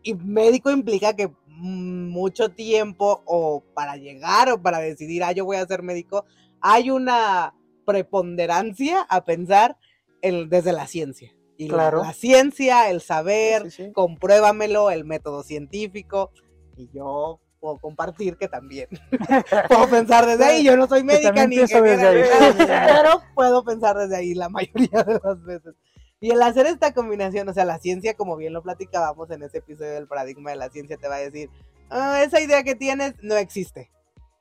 y 0.03 0.13
médico 0.13 0.71
implica 0.71 1.15
que 1.15 1.31
mucho 1.47 2.49
tiempo 2.49 3.21
o 3.25 3.63
para 3.73 3.97
llegar 3.97 4.49
o 4.51 4.61
para 4.61 4.79
decidir, 4.79 5.23
ah, 5.23 5.31
yo 5.33 5.43
voy 5.45 5.57
a 5.57 5.65
ser 5.65 5.83
médico, 5.83 6.25
hay 6.61 6.89
una 6.89 7.53
preponderancia 7.85 9.01
a 9.09 9.25
pensar 9.25 9.77
el- 10.21 10.49
desde 10.49 10.71
la 10.71 10.87
ciencia. 10.87 11.33
Y 11.57 11.67
la- 11.67 11.73
Claro. 11.73 12.03
la, 12.03 12.13
ciencia, 12.13 12.89
el 12.89 13.01
saber, 13.01 13.69
Sí, 13.71 13.85
sí. 13.85 13.91
compruébamelo, 13.91 14.89
el 14.91 15.03
método 15.03 15.43
científico, 15.43 16.31
y 16.77 16.89
yo 16.93 17.41
puedo 17.59 17.77
compartir 17.77 18.37
que 18.37 18.47
también 18.47 18.87
puedo 19.67 19.87
pensar 19.89 20.25
desde 20.25 20.45
ahí, 20.45 20.63
yo 20.63 20.77
no 20.77 20.87
soy 20.87 21.03
médica 21.03 21.45
ni 21.47 21.57
ingeniera, 21.57 22.11
pero 22.57 23.21
puedo 23.35 23.63
pensar 23.63 23.97
desde 23.97 24.15
ahí 24.15 24.33
la 24.33 24.49
mayoría 24.49 25.03
de 25.03 25.19
las 25.23 25.43
veces. 25.43 25.75
Y 26.21 26.31
el 26.31 26.41
hacer 26.41 26.65
esta 26.65 26.93
combinación, 26.93 27.47
o 27.47 27.53
sea, 27.53 27.63
la 27.65 27.79
ciencia, 27.79 28.13
como 28.15 28.35
bien 28.35 28.51
lo 28.53 28.61
platicábamos 28.61 29.29
en 29.31 29.43
ese 29.43 29.59
episodio 29.59 29.93
del 29.93 30.07
paradigma 30.07 30.49
de 30.49 30.57
la 30.57 30.69
ciencia, 30.69 30.97
te 30.97 31.07
va 31.07 31.15
a 31.15 31.19
decir, 31.19 31.49
"Ah, 31.89 32.21
esa 32.23 32.41
idea 32.41 32.61
que 32.63 32.75
tienes 32.75 33.13
no 33.21 33.35
existe. 33.35 33.89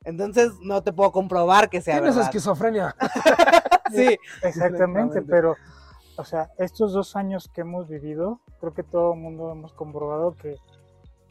Entonces 0.05 0.53
no 0.63 0.83
te 0.83 0.93
puedo 0.93 1.13
comprobar 1.13 1.69
que 1.71 1.81
sea 1.81 1.95
Tienes 1.97 2.15
verdad. 2.17 2.29
esquizofrenia. 2.31 2.95
Sí, 3.91 4.19
Exactamente, 4.43 4.49
Exactamente. 4.49 5.23
pero, 5.23 5.57
o 6.17 6.25
sea, 6.25 6.51
estos 6.59 6.93
dos 6.93 7.17
años 7.17 7.49
que 7.55 7.63
hemos 7.63 7.89
vivido, 7.89 8.41
creo 8.61 8.75
que 8.75 8.83
todo 8.83 9.15
el 9.15 9.21
mundo 9.21 9.51
hemos 9.51 9.73
comprobado 9.73 10.37
que 10.37 10.57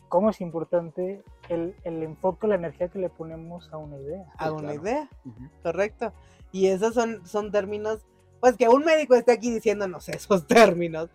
cómo 0.08 0.30
es 0.30 0.42
importante 0.42 1.24
el, 1.50 1.76
el 1.84 2.04
enfoque, 2.04 2.48
la 2.48 2.56
energía 2.56 2.90
que 2.90 3.00
le 3.00 3.10
ponemos 3.10 3.70
a 3.72 3.78
una 3.78 3.98
idea. 3.98 4.26
a 4.38 4.52
una 4.52 4.74
claro. 4.74 4.82
idea, 4.82 5.10
correcto. 5.64 6.14
Y 6.52 6.68
esos 6.68 6.94
son, 6.94 7.26
son 7.26 7.52
términos, 7.52 8.06
pues 8.40 8.56
que 8.58 8.68
un 8.70 8.86
médico 8.86 9.16
esté 9.16 9.34
aquí 9.34 9.52
diciéndonos 9.52 10.10
esos 10.10 10.48
términos. 10.48 11.10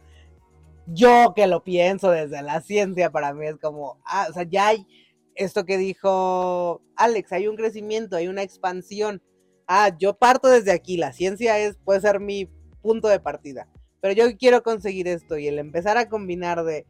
Yo 0.87 1.33
que 1.35 1.47
lo 1.47 1.63
pienso 1.63 2.11
desde 2.11 2.43
la 2.43 2.61
ciencia, 2.61 3.11
para 3.11 3.33
mí 3.33 3.47
es 3.47 3.57
como, 3.57 3.99
ah, 4.05 4.27
o 4.29 4.33
sea, 4.33 4.43
ya 4.43 4.69
hay 4.69 4.87
esto 5.35 5.65
que 5.65 5.79
dijo 5.79 6.83
Alex, 6.97 7.33
hay 7.33 7.49
un 7.49 7.57
crecimiento, 7.57 8.17
hay 8.17 8.29
una 8.29 8.43
expansión. 8.43 9.23
Ah, 9.67 9.91
yo 9.97 10.15
parto 10.15 10.49
desde 10.49 10.73
aquí, 10.73 10.97
la 10.97 11.13
ciencia 11.13 11.59
es, 11.59 11.77
puede 11.85 12.01
ser 12.01 12.21
mi 12.21 12.51
punto 12.83 13.09
de 13.09 13.21
partida, 13.21 13.69
pero 14.01 14.13
yo 14.13 14.37
quiero 14.37 14.63
conseguir 14.63 15.07
esto 15.07 15.39
y 15.39 15.47
el 15.47 15.61
empezar 15.61 15.97
a 15.97 16.09
combinar 16.09 16.65
de, 16.65 16.85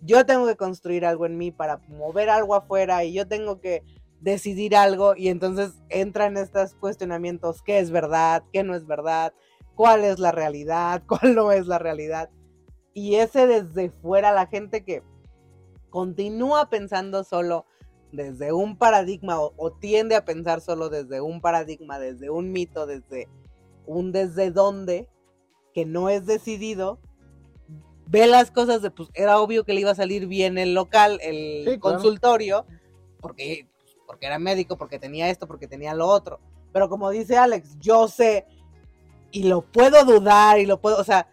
yo 0.00 0.26
tengo 0.26 0.46
que 0.46 0.56
construir 0.56 1.04
algo 1.04 1.26
en 1.26 1.38
mí 1.38 1.50
para 1.50 1.78
mover 1.88 2.30
algo 2.30 2.54
afuera 2.54 3.04
y 3.04 3.12
yo 3.12 3.26
tengo 3.26 3.60
que 3.60 3.82
decidir 4.20 4.74
algo 4.74 5.14
y 5.16 5.28
entonces 5.28 5.74
entran 5.90 6.36
estos 6.36 6.74
cuestionamientos, 6.74 7.62
qué 7.62 7.78
es 7.78 7.90
verdad, 7.90 8.42
qué 8.52 8.62
no 8.62 8.74
es 8.74 8.86
verdad, 8.86 9.34
cuál 9.74 10.04
es 10.04 10.18
la 10.18 10.32
realidad, 10.32 11.02
cuál 11.08 11.34
no 11.34 11.52
es 11.52 11.66
la 11.66 11.78
realidad. 11.78 12.30
Y 12.92 13.16
ese 13.16 13.46
desde 13.46 13.90
fuera, 13.90 14.32
la 14.32 14.46
gente 14.46 14.84
que 14.84 15.02
continúa 15.90 16.70
pensando 16.70 17.24
solo 17.24 17.66
desde 18.12 18.52
un 18.52 18.78
paradigma 18.78 19.40
o, 19.40 19.52
o 19.56 19.72
tiende 19.72 20.14
a 20.14 20.24
pensar 20.24 20.60
solo 20.60 20.88
desde 20.88 21.20
un 21.20 21.40
paradigma, 21.40 21.98
desde 21.98 22.30
un 22.30 22.52
mito, 22.52 22.86
desde 22.86 23.28
un 23.86 24.12
desde 24.12 24.50
dónde, 24.50 25.08
que 25.74 25.84
no 25.84 26.08
es 26.08 26.24
decidido, 26.24 27.00
ve 28.06 28.26
las 28.26 28.50
cosas 28.50 28.82
de, 28.82 28.90
pues 28.90 29.08
era 29.14 29.38
obvio 29.40 29.64
que 29.64 29.72
le 29.74 29.80
iba 29.80 29.90
a 29.90 29.94
salir 29.94 30.26
bien 30.26 30.58
el 30.58 30.74
local, 30.74 31.18
el 31.22 31.64
Sí, 31.64 31.78
claro. 31.78 31.96
consultorio, 31.96 32.66
porque, 33.20 33.68
porque 34.06 34.26
era 34.26 34.38
médico, 34.38 34.76
porque 34.76 34.98
tenía 34.98 35.30
esto, 35.30 35.46
porque 35.46 35.66
tenía 35.68 35.94
lo 35.94 36.06
otro. 36.06 36.40
Pero 36.72 36.88
como 36.88 37.10
dice 37.10 37.36
Alex, 37.36 37.78
yo 37.80 38.08
sé 38.08 38.46
y 39.30 39.44
lo 39.44 39.62
puedo 39.62 40.04
dudar 40.04 40.58
y 40.60 40.66
lo 40.66 40.80
puedo, 40.80 40.98
o 40.98 41.04
sea, 41.04 41.28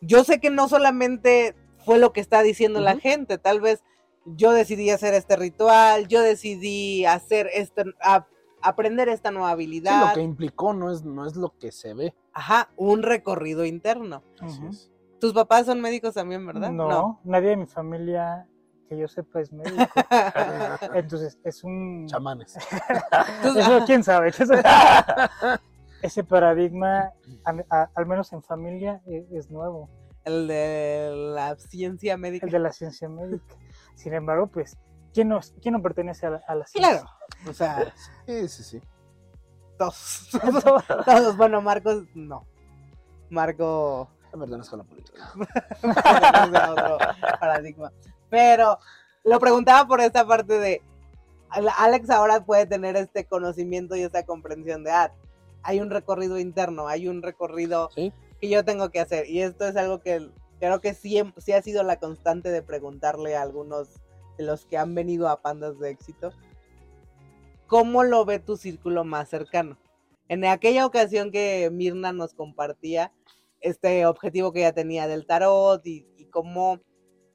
yo 0.00 0.24
sé 0.24 0.40
que 0.40 0.50
no 0.50 0.68
solamente 0.68 1.54
fue 1.84 1.98
lo 1.98 2.12
que 2.12 2.20
está 2.20 2.42
diciendo 2.42 2.80
la 2.80 2.92
Ujú. 2.92 3.00
gente, 3.00 3.38
tal 3.38 3.60
vez 3.60 3.82
yo 4.24 4.52
decidí 4.52 4.90
hacer 4.90 5.14
este 5.14 5.36
ritual, 5.36 6.06
yo 6.08 6.22
decidí 6.22 7.04
hacer 7.04 7.48
este, 7.52 7.84
a- 8.02 8.26
aprender 8.60 9.08
esta 9.08 9.30
nueva 9.30 9.48
Sí, 9.48 9.52
habilidad, 9.54 10.08
lo 10.08 10.12
que 10.14 10.22
implicó 10.22 10.72
no 10.74 10.92
es, 10.92 11.02
no 11.04 11.26
es 11.26 11.34
lo 11.36 11.56
que 11.58 11.72
se 11.72 11.94
ve. 11.94 12.14
ajá, 12.32 12.70
un 12.76 13.02
recorrido 13.02 13.64
interno. 13.64 14.22
Así 14.40 14.60
Ujú. 14.60 14.68
es. 14.70 14.90
Tus 15.20 15.32
papás 15.32 15.66
son 15.66 15.80
médicos 15.80 16.14
también, 16.14 16.46
¿verdad? 16.46 16.70
No, 16.70 17.20
nadie 17.24 17.48
de 17.50 17.56
mi 17.56 17.66
familia 17.66 18.46
que 18.88 18.96
yo 18.96 19.06
sepa 19.08 19.40
es 19.40 19.52
médico. 19.52 19.76
Entonces, 20.94 21.38
es 21.44 21.62
un... 21.64 22.06
Chamanes. 22.06 22.56
Eso, 23.44 23.84
quién 23.84 24.02
sabe. 24.02 24.30
Ese 26.02 26.24
paradigma, 26.24 27.12
a- 27.44 27.64
a- 27.76 27.90
al 27.94 28.06
menos 28.06 28.32
en 28.32 28.42
familia, 28.42 29.02
e- 29.06 29.26
es 29.32 29.50
nuevo, 29.50 29.90
el 30.24 30.46
de 30.46 31.10
la 31.34 31.56
ciencia 31.56 32.16
médica. 32.16 32.46
el 32.46 32.52
de 32.52 32.58
la 32.60 32.72
ciencia 32.72 33.08
médica. 33.08 33.56
Sin 33.94 34.14
embargo, 34.14 34.46
pues, 34.46 34.78
¿quién 35.12 35.28
no, 35.28 35.40
quién 35.60 35.74
no 35.74 35.82
pertenece 35.82 36.26
a 36.26 36.30
la, 36.30 36.40
a 36.46 36.54
la 36.54 36.66
ciencia? 36.66 36.92
Claro, 37.00 37.10
o 37.50 37.52
sea, 37.52 37.92
Sí, 38.26 38.48
sí, 38.48 38.62
sí. 38.62 38.80
todos, 39.76 40.28
todos, 41.04 41.36
bueno, 41.36 41.60
Marcos, 41.60 42.04
no. 42.14 42.46
Marco 43.30 44.08
Es 44.44 44.68
con 44.68 44.78
la 44.78 44.84
política. 44.84 45.32
otro 46.72 46.98
paradigma. 47.40 47.92
Pero 48.30 48.78
lo 49.24 49.38
preguntaba 49.40 49.86
por 49.86 50.00
esta 50.00 50.26
parte 50.26 50.58
de 50.58 50.82
Al- 51.50 51.68
Alex 51.78 52.10
ahora 52.10 52.44
puede 52.44 52.66
tener 52.66 52.96
este 52.96 53.24
conocimiento 53.24 53.96
y 53.96 54.02
esta 54.02 54.24
comprensión 54.24 54.84
de 54.84 54.90
ah, 54.90 55.12
hay 55.62 55.80
un 55.80 55.90
recorrido 55.90 56.38
interno, 56.38 56.88
hay 56.88 57.08
un 57.08 57.22
recorrido 57.22 57.90
Sí. 57.94 58.12
que 58.40 58.48
yo 58.48 58.64
tengo 58.64 58.90
que 58.90 59.00
hacer. 59.00 59.28
Y 59.28 59.42
esto 59.42 59.66
es 59.66 59.76
algo 59.76 60.00
que 60.00 60.30
creo 60.60 60.80
que 60.80 60.94
siempre, 60.94 61.40
sí 61.42 61.52
ha 61.52 61.62
sido 61.62 61.82
la 61.82 61.96
constante 61.98 62.50
de 62.50 62.62
preguntarle 62.62 63.36
a 63.36 63.42
algunos 63.42 63.88
de 64.36 64.44
los 64.44 64.66
que 64.66 64.76
han 64.78 64.94
venido 64.94 65.28
a 65.28 65.40
Pandas 65.40 65.78
de 65.78 65.90
Éxito. 65.90 66.32
¿Cómo 67.66 68.02
lo 68.02 68.24
ve 68.24 68.38
tu 68.38 68.56
círculo 68.56 69.04
más 69.04 69.28
cercano? 69.28 69.76
En 70.28 70.44
aquella 70.44 70.86
ocasión 70.86 71.30
que 71.30 71.68
Mirna 71.72 72.12
nos 72.12 72.34
compartía 72.34 73.12
este 73.60 74.06
objetivo 74.06 74.52
que 74.52 74.60
ella 74.60 74.72
tenía 74.72 75.06
del 75.08 75.26
tarot 75.26 75.84
y, 75.86 76.06
y 76.16 76.26
cómo 76.26 76.80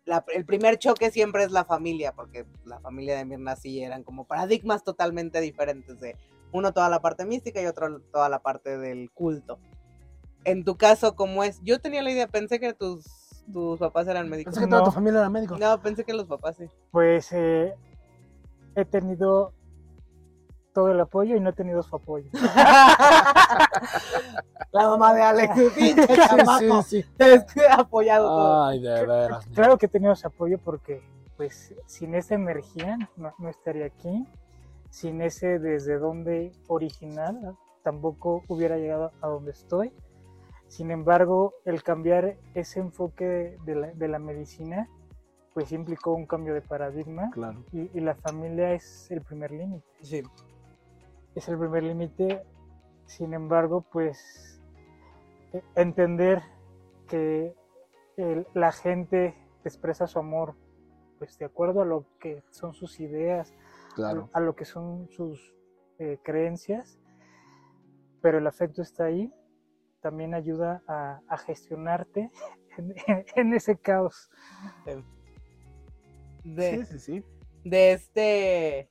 la- 0.06 0.26
el 0.34 0.46
primer 0.46 0.78
choque 0.78 1.12
siempre 1.12 1.44
es 1.44 1.52
la 1.52 1.64
familia, 1.66 2.14
porque 2.14 2.46
la 2.66 2.80
familia 2.80 3.16
de 3.18 3.26
Mirna 3.26 3.56
sí 3.56 3.82
eran 3.82 4.04
como 4.04 4.26
paradigmas 4.26 4.84
totalmente 4.84 5.40
diferentes 5.42 6.00
de 6.00 6.16
uno 6.52 6.74
toda 6.74 6.90
la 6.90 7.02
parte 7.02 7.26
mística 7.26 7.62
y 7.62 7.66
otro 7.66 8.00
toda 8.12 8.30
la 8.30 8.40
parte 8.40 8.78
del 8.78 9.10
culto. 9.12 9.60
En 10.46 10.66
tu 10.66 10.76
caso, 10.78 11.16
¿cómo 11.16 11.44
es? 11.44 11.60
Yo 11.64 11.80
tenía 11.80 12.02
la 12.04 12.12
idea, 12.12 12.28
pensé 12.28 12.60
que 12.60 12.74
tus, 12.74 13.06
tus 13.52 13.80
papás 13.80 14.08
eran 14.08 14.30
médicos. 14.30 14.54
Pensé 14.54 14.66
que 14.66 14.70
toda 14.70 14.82
No. 14.82 14.86
tu 14.86 14.92
familia 14.92 15.20
era 15.22 15.30
médico. 15.30 15.58
No, 15.58 15.82
pensé 15.82 16.04
que 16.04 16.14
los 16.14 16.26
papás 16.26 16.58
sí. 16.58 16.66
Pues 16.92 17.32
eh, 17.32 17.74
he 18.76 18.84
tenido 18.86 19.54
todo 20.74 20.90
el 20.92 21.00
apoyo 21.00 21.36
y 21.36 21.40
no 21.40 21.52
he 21.52 21.54
tenido 21.54 21.84
su 21.84 21.96
apoyo. 21.96 22.30
la 24.72 24.88
mamá 24.90 25.14
de 25.14 25.22
Alex, 25.22 25.54
pinche 25.76 26.08
Sí, 26.08 26.14
chamaco, 26.28 26.82
sí, 26.84 27.02
sí. 27.04 27.10
te 27.18 27.36
he 27.36 27.72
apoyado 27.72 28.28
todo. 28.28 28.66
Ay, 28.66 28.82
de 28.82 29.06
veras. 29.06 29.46
Claro 29.54 29.78
que 29.78 29.86
he 29.86 29.90
tenido 29.90 30.14
ese 30.14 30.28
apoyo 30.28 30.58
porque, 30.58 31.02
pues, 31.38 31.74
sin 31.86 32.16
esa 32.16 32.36
energía 32.36 32.98
no, 33.16 33.34
no 33.38 33.50
estaría 33.50 33.86
aquí. 33.86 34.26
Sin 34.90 35.22
ese 35.22 35.60
desde 35.60 35.98
donde 35.98 36.52
original 36.68 37.56
tampoco 37.84 38.44
hubiera 38.48 38.78
llegado 38.78 39.12
a 39.22 39.28
donde 39.28 39.52
estoy. 39.52 39.92
Sin 40.68 40.90
embargo, 40.92 41.54
el 41.66 41.84
cambiar 41.84 42.38
ese 42.56 42.80
enfoque 42.80 43.58
de 43.66 43.76
la, 43.76 43.88
de 43.88 44.08
la 44.08 44.20
medicina, 44.20 44.88
pues 45.54 45.72
implicó 45.72 46.14
un 46.14 46.26
cambio 46.26 46.54
de 46.56 46.62
paradigma 46.62 47.30
Claro. 47.32 47.64
y, 47.72 47.90
y 47.96 48.02
la 48.02 48.16
familia 48.16 48.74
es 48.74 49.10
el 49.12 49.22
primer 49.22 49.52
límite. 49.52 49.86
Sí. 50.02 50.24
Es 51.36 51.48
el 51.50 51.58
primer 51.58 51.84
límite. 51.84 52.43
Sin 53.06 53.34
embargo, 53.34 53.86
pues 53.91 54.62
e- 55.54 55.63
entender 55.76 56.41
que 57.08 57.54
el- 58.17 58.48
la 58.54 58.72
gente 58.72 59.36
expresa 59.65 60.08
su 60.08 60.19
amor 60.19 60.56
pues 61.19 61.38
de 61.38 61.46
acuerdo 61.46 61.82
a 61.82 61.86
lo 61.86 62.06
que 62.19 62.43
son 62.50 62.74
sus 62.74 63.00
ideas, 63.00 63.54
a, 63.91 63.96
Claro. 63.96 64.30
a 64.34 64.39
lo 64.41 64.56
que 64.56 64.65
son 64.65 65.08
sus 65.10 65.54
eh, 66.00 66.19
creencias, 66.24 67.00
pero 68.22 68.39
el 68.39 68.48
afecto 68.48 68.82
está 68.82 69.06
ahí, 69.06 69.32
también 70.02 70.34
ayuda 70.34 70.82
a, 70.88 71.22
a 71.28 71.38
gestionarte 71.38 72.30
en, 72.78 72.93
en 73.36 73.54
ese 73.54 73.78
caos. 73.78 74.30
De, 76.43 76.86
Sí, 76.86 76.86
sí, 76.86 77.00
sí. 77.00 77.26
de 77.63 77.93
este 77.93 78.89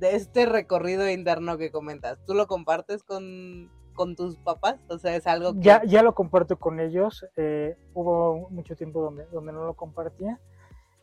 de 0.00 0.16
este 0.16 0.46
recorrido 0.46 1.08
interno 1.08 1.58
que 1.58 1.70
comentas, 1.70 2.18
¿tú 2.26 2.34
lo 2.34 2.46
compartes 2.46 3.04
con, 3.04 3.70
con 3.94 4.16
tus 4.16 4.38
papás? 4.38 4.80
O 4.88 4.98
sea, 4.98 5.14
es 5.14 5.26
algo 5.26 5.52
que... 5.52 5.60
Ya, 5.60 5.84
ya 5.84 6.02
lo 6.02 6.14
comparto 6.14 6.58
con 6.58 6.80
ellos. 6.80 7.26
eh, 7.36 7.76
hubo 7.92 8.48
mucho 8.48 8.74
tiempo 8.74 9.02
donde, 9.02 9.26
donde 9.26 9.52
no 9.52 9.64
lo 9.64 9.74
compartía 9.74 10.40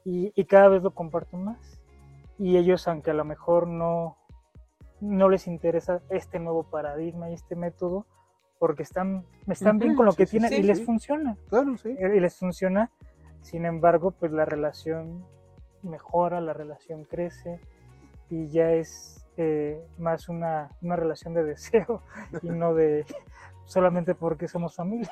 y, 0.04 0.34
y 0.36 0.46
cada 0.46 0.68
vez 0.68 0.82
lo 0.82 0.96
comparto 0.96 1.38
más. 1.38 1.80
Y 2.40 2.58
ellos, 2.58 2.88
aunque 2.88 3.12
a 3.12 3.14
lo 3.14 3.24
mejor 3.24 3.68
no, 3.68 4.18
no 5.00 5.30
les 5.30 5.48
interesa 5.48 6.02
este 6.10 6.40
nuevo 6.40 6.64
paradigma 6.64 7.30
y 7.30 7.34
este 7.34 7.56
método, 7.56 8.08
porque 8.58 8.82
están, 8.82 9.26
están 9.48 9.78
bien 9.78 9.96
con 9.96 10.06
lo 10.06 10.12
sí, 10.12 10.18
que 10.18 10.26
sí, 10.26 10.32
tienen 10.32 10.50
sí, 10.50 10.56
y 10.58 10.64
les 10.64 10.84
funciona. 10.84 11.38
Claro, 11.50 11.78
sí. 11.78 11.96
Y 12.00 12.20
les 12.20 12.36
funciona. 12.36 12.92
Sin 13.42 13.66
embargo, 13.66 14.12
pues 14.12 14.32
la 14.32 14.46
relación 14.46 15.24
mejora, 15.84 16.42
la 16.42 16.54
relación 16.54 17.04
crece 17.04 17.62
y 18.30 18.48
ya 18.50 18.72
es 18.72 19.26
eh, 19.38 19.80
más 19.98 20.30
una, 20.30 20.70
una 20.82 20.96
relación 20.96 21.34
de 21.34 21.44
deseo 21.44 22.02
y 22.42 22.50
no 22.50 22.74
de 22.74 23.06
solamente 23.66 24.16
porque 24.16 24.48
somos 24.48 24.76
familia. 24.76 25.12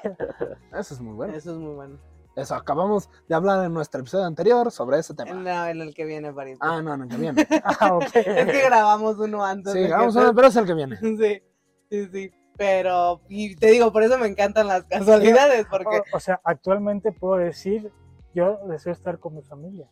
Eso 0.73 0.93
es 0.93 1.01
muy 1.01 1.13
bueno. 1.13 1.33
Eso 1.35 1.51
es 1.51 1.57
muy 1.57 1.75
bueno. 1.75 1.97
Eso, 2.35 2.53
acabamos 2.55 3.09
de 3.29 3.35
hablar 3.35 3.63
en 3.65 3.73
nuestro 3.73 4.01
episodio 4.01 4.25
anterior 4.25 4.69
sobre 4.69 4.99
ese 4.99 5.13
tema. 5.13 5.31
En, 5.31 5.43
la- 5.45 5.71
en 5.71 5.79
el 5.81 5.93
que 5.93 6.03
viene 6.03 6.33
París. 6.33 6.57
Ah, 6.59 6.81
no, 6.81 6.97
no, 6.97 7.05
el 7.05 7.09
que 7.09 7.15
viene. 7.17 7.47
Ah, 7.63 7.95
ok. 7.95 8.03
Es 8.13 8.45
que 8.51 8.61
grabamos 8.65 9.17
uno 9.19 9.45
antes. 9.45 9.71
Sí, 9.71 9.85
a 9.85 9.99
ver, 10.05 10.33
pero 10.35 10.47
es 10.47 10.55
el 10.57 10.65
que 10.65 10.73
viene. 10.73 10.97
Sí, 11.01 11.41
sí, 11.89 12.09
sí. 12.11 12.31
Pero, 12.57 13.21
y 13.29 13.55
te 13.55 13.67
digo, 13.67 13.91
por 13.91 14.03
eso 14.03 14.17
me 14.17 14.27
encantan 14.27 14.67
las 14.67 14.83
casualidades, 14.85 15.65
porque 15.69 16.01
O, 16.13 16.17
o 16.17 16.19
sea, 16.21 16.39
actualmente 16.43 17.11
puedo 17.11 17.35
decir, 17.35 17.91
yo 18.33 18.59
deseo 18.67 18.93
estar 18.93 19.19
con 19.19 19.35
mi 19.35 19.41
familia. 19.41 19.89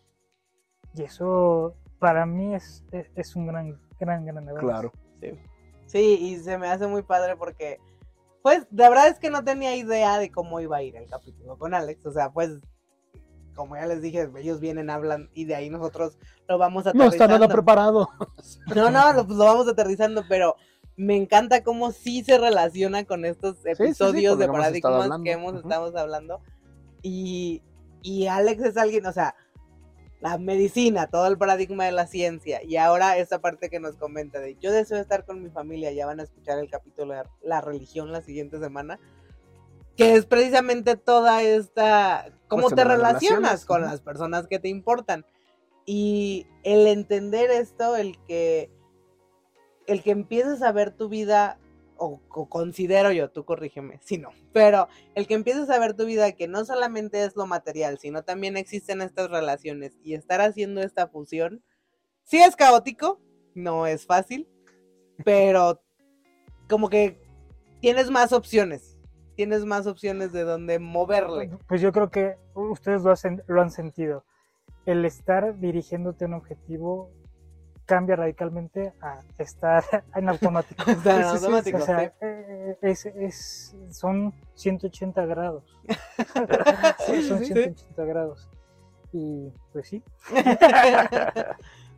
Y 0.96 1.04
eso 1.04 1.76
para 2.04 2.26
mí 2.26 2.54
es, 2.54 2.84
es, 2.92 3.08
es 3.16 3.34
un 3.34 3.48
gran, 3.48 3.80
gran, 3.98 4.26
gran 4.26 4.50
avance. 4.50 4.60
Claro. 4.68 4.92
Sí. 5.22 5.40
Sí, 5.86 6.18
y 6.20 6.36
se 6.40 6.58
me 6.58 6.68
hace 6.68 6.86
muy 6.86 7.02
padre 7.02 7.38
porque, 7.38 7.80
pues, 8.42 8.68
la 8.72 8.90
verdad 8.90 9.08
es 9.08 9.20
que 9.20 9.30
no 9.30 9.46
tenía 9.46 9.74
idea 9.78 10.18
de 10.20 10.30
cómo 10.30 10.60
iba 10.60 10.76
a 10.76 10.84
ir 10.84 10.98
el 10.98 11.10
capítulo 11.10 11.58
con 11.58 11.74
Alex. 11.74 12.06
O 12.06 12.12
sea, 12.12 12.30
pues, 12.30 12.60
como 13.56 13.78
ya 13.78 13.86
les 13.86 14.02
dije, 14.02 14.30
ellos 14.38 14.60
vienen, 14.60 14.90
hablan 14.90 15.30
y 15.34 15.46
de 15.46 15.56
ahí 15.56 15.70
nosotros 15.70 16.18
lo 16.50 16.58
vamos 16.58 16.84
No 16.84 16.90
aterrizando. 16.90 17.16
está 17.16 17.28
nada 17.30 17.48
preparado. 17.48 18.10
No, 18.76 18.92
no, 18.92 19.14
lo, 19.14 19.26
pues, 19.26 19.38
lo 19.38 19.46
vamos 19.46 19.70
aterrizando, 19.70 20.26
pero 20.28 20.58
me 20.98 21.16
encanta 21.16 21.64
cómo 21.64 21.94
sí 21.94 22.22
se 22.26 22.38
relaciona 22.38 23.06
con 23.06 23.24
estos 23.24 23.60
sí, 23.60 23.70
episodios 23.70 24.38
de 24.38 24.50
paradigmas 24.50 25.22
que 25.24 25.32
hemos 25.32 25.54
Ujú. 25.54 25.70
estado 25.70 25.98
hablando. 25.98 26.42
Y, 27.02 27.62
y 28.02 28.28
Alex 28.28 28.62
es 28.62 28.76
alguien, 28.76 29.06
o 29.06 29.14
sea, 29.14 29.36
la 30.24 30.38
medicina, 30.38 31.08
todo 31.08 31.28
el 31.28 31.38
paradigma 31.38 31.84
de 31.84 31.92
la 31.92 32.08
ciencia. 32.08 32.64
Y 32.64 32.78
ahora 32.78 33.18
esta 33.18 33.42
parte 33.42 33.70
que 33.70 33.82
nos 33.82 33.98
comenta 33.98 34.40
de 34.40 34.56
yo 34.56 34.72
deseo 34.72 34.98
estar 34.98 35.26
con 35.26 35.44
mi 35.44 35.50
familia, 35.50 35.92
ya 35.92 36.06
van 36.06 36.22
a 36.22 36.24
escuchar 36.24 36.60
el 36.60 36.70
capítulo 36.70 37.14
de 37.14 37.24
la 37.42 37.60
religión 37.60 38.14
la 38.14 38.22
siguiente 38.22 38.58
semana. 38.58 39.02
Que 39.98 40.16
es 40.16 40.26
precisamente 40.26 40.96
toda 40.96 41.44
esta, 41.44 42.32
cómo 42.48 42.70
te 42.70 42.86
relacionas 42.86 43.20
relaciones, 43.20 43.66
con 43.66 43.82
las 43.82 44.00
personas 44.00 44.48
que 44.48 44.60
te 44.60 44.70
importan. 44.70 45.26
Y 45.86 46.48
el 46.64 46.88
entender 46.88 47.52
esto, 47.52 47.98
el 47.98 48.18
que 48.24 48.72
el 49.88 50.04
que 50.04 50.12
empieces 50.12 50.62
a 50.62 50.72
ver 50.72 50.92
tu 50.92 51.10
vida, 51.10 51.60
o, 52.04 52.50
considero 52.50 53.12
yo, 53.12 53.30
tú 53.30 53.46
corrígeme, 53.46 54.00
si 54.04 54.18
no, 54.18 54.30
pero 54.52 54.88
el 55.16 55.28
que 55.28 55.34
empieces 55.34 55.70
a 55.70 55.80
ver 55.80 55.96
tu 55.96 56.06
vida 56.06 56.32
que 56.34 56.48
no 56.48 56.66
solamente 56.66 57.24
es 57.24 57.36
lo 57.36 57.48
material, 57.48 57.98
sino 58.00 58.24
también 58.24 58.58
existen 58.58 59.02
estas 59.02 59.30
relaciones 59.30 59.98
y 60.04 60.14
estar 60.14 60.42
haciendo 60.42 60.82
esta 60.82 61.08
fusión, 61.08 61.64
Sí 62.24 62.40
es 62.40 62.56
caótico, 62.56 63.20
no 63.54 63.86
es 63.86 64.06
fácil, 64.06 64.48
pero 65.26 65.82
como 66.70 66.90
que 66.90 67.22
tienes 67.82 68.10
más 68.10 68.32
opciones. 68.32 68.98
Tienes 69.36 69.66
más 69.66 69.88
opciones 69.88 70.32
de 70.32 70.44
donde 70.44 70.78
moverle. 70.80 71.52
Pues 71.68 71.82
yo 71.82 71.92
creo 71.92 72.12
que 72.12 72.38
ustedes 72.54 73.02
lo, 73.02 73.12
hacen, 73.12 73.44
lo 73.48 73.62
han 73.62 73.72
sentido. 73.72 74.26
El 74.86 75.06
estar 75.06 75.60
dirigiéndote 75.60 76.26
a 76.26 76.28
un 76.28 76.36
objetivo 76.36 77.12
cambia 77.86 78.16
radicalmente 78.16 78.94
a 79.02 79.20
estar 79.38 79.84
en 80.16 80.30
automático. 80.30 80.84
Estar 80.92 81.20
en 81.22 81.28
automático, 81.28 81.78
o 81.78 81.82
sea, 81.82 82.00
sí. 82.00 82.12
eh, 82.22 82.78
es, 82.82 83.06
es- 83.06 83.76
son 83.92 84.34
180 84.56 85.26
grados. 85.26 85.64
Sí, 87.06 87.22
son 87.24 87.40
sí. 87.40 87.46
180 87.54 88.06
grados. 88.06 88.50
Y 89.12 89.52
pues 89.72 89.88
sí, 89.90 90.02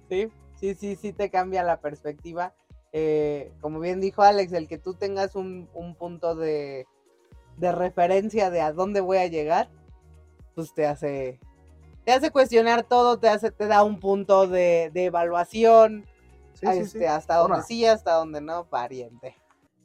sí, 0.10 0.30
sí, 0.60 0.76
sí, 0.76 0.96
sí 0.96 1.14
te 1.14 1.30
cambia 1.30 1.64
la 1.64 1.80
perspectiva. 1.80 2.54
Eh, 2.92 3.52
como 3.62 3.80
bien 3.80 4.00
dijo 4.02 4.22
Alex, 4.22 4.52
el 4.54 4.68
que 4.68 4.78
tú 4.78 4.94
tengas 4.96 5.36
un, 5.36 5.70
un 5.74 5.96
punto 5.96 6.36
de, 6.36 6.88
de 7.58 7.72
referencia 7.72 8.50
de 8.50 8.62
a 8.62 8.72
dónde 8.74 9.02
voy 9.02 9.18
a 9.18 9.28
llegar, 9.28 9.70
pues 10.56 10.74
te 10.74 10.86
hace, 10.88 11.40
te 12.06 12.12
hace 12.14 12.32
cuestionar 12.32 12.84
todo, 12.84 13.20
te 13.20 13.28
hace, 13.30 13.52
te 13.52 13.68
da 13.68 13.84
un 13.84 14.00
punto 14.00 14.48
de, 14.48 14.92
de 14.94 15.06
evaluación, 15.06 16.06
Sí, 16.54 16.68
sí, 16.68 16.80
este, 16.80 17.00
sí. 17.00 17.06
hasta 17.06 17.36
donde 17.36 17.64
sí, 17.64 17.86
hasta 17.86 18.14
donde 18.14 18.40
no, 18.42 18.66
pariente. 18.70 19.36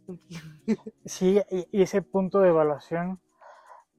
sí, 1.04 1.40
y, 1.50 1.66
y 1.72 1.82
ese 1.82 2.02
punto 2.02 2.40
de 2.40 2.48
evaluación, 2.50 3.20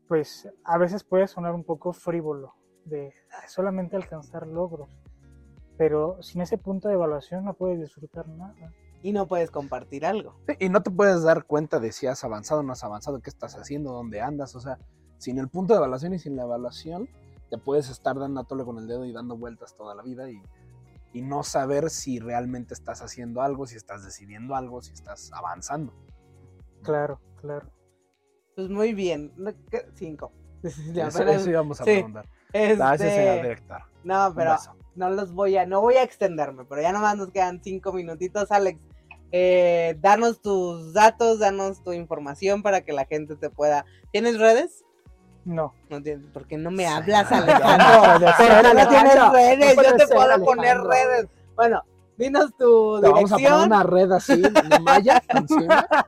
pues 0.07 0.47
a 0.63 0.77
veces 0.77 1.03
puede 1.03 1.27
sonar 1.27 1.53
un 1.53 1.63
poco 1.63 1.93
frívolo, 1.93 2.53
de 2.86 3.13
"Ah, 3.31 3.47
solamente 3.47 3.95
alcanzar 3.95 4.47
logros. 4.47 4.89
Pero 5.77 6.21
sin 6.21 6.41
ese 6.41 6.57
punto 6.57 6.88
de 6.88 6.93
evaluación 6.93 7.43
no 7.45 7.53
puedes 7.55 7.79
disfrutar 7.79 8.27
nada. 8.27 8.53
Y 9.03 9.13
no 9.13 9.27
puedes 9.27 9.49
compartir 9.49 10.05
algo. 10.05 10.36
Sí, 10.47 10.53
Y 10.60 10.69
no 10.69 10.84
te 10.84 10.91
puedes 10.91 11.23
dar 11.23 11.45
cuenta 11.45 11.79
de 11.79 11.91
si 11.91 12.05
has 12.05 12.23
avanzado 12.23 12.60
o 12.60 12.63
no 12.63 12.73
has 12.73 12.84
avanzado, 12.84 13.19
qué 13.19 13.31
estás 13.31 13.57
haciendo, 13.57 13.91
dónde 13.91 14.21
andas. 14.21 14.55
O 14.55 14.60
sea, 14.60 14.77
sin 15.17 15.39
el 15.39 15.49
punto 15.49 15.73
de 15.73 15.79
evaluación 15.79 16.13
y 16.13 16.19
sin 16.19 16.36
la 16.36 16.43
evaluación, 16.43 17.10
te 17.51 17.57
puedes 17.57 17.89
estar 17.89 18.17
dando 18.17 18.39
a 18.41 18.45
tole 18.45 18.63
con 18.63 18.77
el 18.79 18.87
dedo 18.87 19.05
y 19.05 19.11
dando 19.11 19.37
vueltas 19.37 19.75
toda 19.75 19.93
la 19.93 20.01
vida 20.01 20.31
y, 20.31 20.41
y 21.13 21.21
no 21.21 21.43
saber 21.43 21.89
si 21.89 22.17
realmente 22.19 22.73
estás 22.73 23.01
haciendo 23.01 23.41
algo, 23.41 23.67
si 23.67 23.75
estás 23.75 24.03
decidiendo 24.05 24.55
algo, 24.55 24.81
si 24.81 24.93
estás 24.93 25.31
avanzando. 25.33 25.93
Claro, 26.81 27.19
claro. 27.39 27.69
Pues 28.55 28.69
muy 28.69 28.93
bien. 28.93 29.31
Cinco. 29.95 30.31
Ya, 30.93 31.07
eso, 31.07 31.19
pero- 31.19 31.31
eso 31.31 31.49
íbamos 31.49 31.81
a 31.81 31.83
sí, 31.83 31.91
preguntar. 31.91 32.25
Gracias, 32.53 33.01
este, 33.01 33.15
señor 33.15 33.41
director. 33.43 33.81
No, 34.03 34.33
pero 34.35 34.55
no 34.95 35.09
los 35.09 35.33
voy 35.33 35.57
a, 35.57 35.65
no 35.65 35.81
voy 35.81 35.95
a 35.95 36.03
extenderme, 36.03 36.65
pero 36.65 36.81
ya 36.81 36.91
nomás 36.91 37.17
nos 37.17 37.31
quedan 37.31 37.61
cinco 37.63 37.91
minutitos, 37.93 38.51
Alex. 38.51 38.79
Eh, 39.33 39.97
danos 40.01 40.41
tus 40.41 40.93
datos, 40.93 41.39
danos 41.39 41.83
tu 41.83 41.93
información 41.93 42.61
para 42.61 42.81
que 42.81 42.93
la 42.93 43.05
gente 43.05 43.35
te 43.35 43.49
pueda. 43.49 43.85
¿Tienes 44.11 44.37
redes? 44.39 44.83
No. 45.45 45.73
No 45.89 45.99
porque 46.34 46.58
no 46.58 46.71
me 46.71 46.86
hablas, 46.88 47.32
Alejandro. 47.32 47.77
no 47.77 48.01
puede 48.01 48.25
¿Por 48.25 48.36
ser, 48.36 48.62
qué 48.62 48.73
no 48.73 48.88
tienes 48.89 49.32
redes? 49.32 49.75
No 49.75 49.84
Yo 49.84 49.95
te 49.95 50.06
ser, 50.08 50.15
puedo 50.15 50.45
poner 50.45 50.77
redes. 50.82 51.27
Bueno, 51.56 51.84
dinos 52.17 52.51
tu 52.58 52.99
Te 53.01 53.10
vamos 53.10 53.32
a 53.32 53.36
poner 53.36 53.49
dirección. 53.49 53.65
una 53.67 53.84
red 53.84 54.12
así, 54.12 54.41
de 54.41 54.80
malla, 54.82 55.21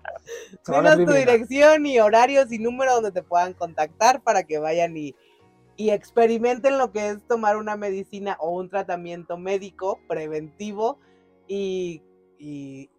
Dinos 0.67 0.95
tu 1.05 1.11
dirección 1.13 1.85
y 1.85 1.99
horarios 1.99 2.51
y 2.51 2.59
número 2.59 2.93
donde 2.95 3.11
te 3.11 3.23
puedan 3.23 3.53
contactar 3.53 4.21
para 4.21 4.43
que 4.43 4.59
vayan 4.59 4.95
y, 4.95 5.15
y 5.75 5.89
experimenten 5.89 6.77
lo 6.77 6.91
que 6.91 7.09
es 7.09 7.27
tomar 7.27 7.57
una 7.57 7.75
medicina 7.75 8.37
o 8.39 8.51
un 8.51 8.69
tratamiento 8.69 9.37
médico 9.37 9.99
preventivo 10.07 10.99
y, 11.47 12.01
y 12.37 12.89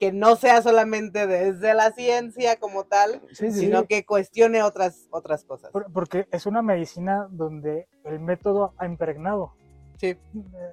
que 0.00 0.12
no 0.12 0.36
sea 0.36 0.60
solamente 0.62 1.26
desde 1.26 1.72
la 1.74 1.92
ciencia 1.92 2.58
como 2.58 2.84
tal, 2.84 3.20
Sí, 3.32 3.50
sí, 3.50 3.60
sino 3.60 3.80
sí. 3.82 3.86
que 3.88 4.04
cuestione 4.04 4.62
otras, 4.62 5.06
otras 5.10 5.44
cosas. 5.44 5.70
Por- 5.70 5.90
Porque 5.92 6.26
es 6.32 6.46
una 6.46 6.62
medicina 6.62 7.28
donde 7.30 7.88
el 8.04 8.20
método 8.20 8.74
ha 8.78 8.86
impregnado. 8.86 9.54
Sí. 9.98 10.16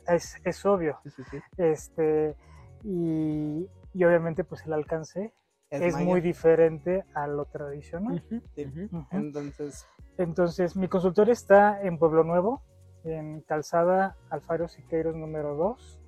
Es, 0.08 0.36
es 0.44 0.66
obvio. 0.66 1.00
Sí, 1.04 1.10
sí, 1.12 1.24
sí. 1.32 1.38
Este, 1.58 2.36
y, 2.84 3.68
y 3.94 4.04
obviamente 4.04 4.44
pues 4.44 4.66
el 4.66 4.74
alcance 4.74 5.34
es, 5.70 5.96
muy 5.96 6.20
diferente 6.20 7.06
a 7.14 7.28
lo 7.28 7.46
tradicional. 7.46 8.24
Entonces, 9.12 9.88
Entonces, 10.18 10.76
mi 10.76 10.88
consultorio 10.90 11.32
está 11.32 11.82
en 11.82 11.98
Pueblo 11.98 12.24
Nuevo, 12.24 12.62
en 13.04 13.42
Calzada 13.42 14.18
Alfaro 14.30 14.68
Siqueiros 14.68 15.16
número 15.16 15.56
2. 15.56 16.00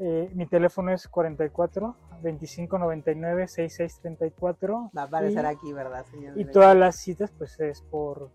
Eh, 0.00 0.30
mi 0.34 0.46
teléfono 0.46 0.90
es 0.92 1.06
44 1.06 1.94
25 2.22 2.78
99 2.78 3.48
66 3.48 4.00
34. 4.00 4.90
va 4.96 5.02
a 5.02 5.04
aparecer 5.04 5.44
y, 5.44 5.46
aquí, 5.46 5.72
¿verdad, 5.72 6.04
señor? 6.10 6.38
y 6.38 6.44
todas 6.44 6.76
las 6.76 6.96
citas, 6.96 7.32
pues 7.36 7.58
es 7.60 7.82
por. 7.82 8.30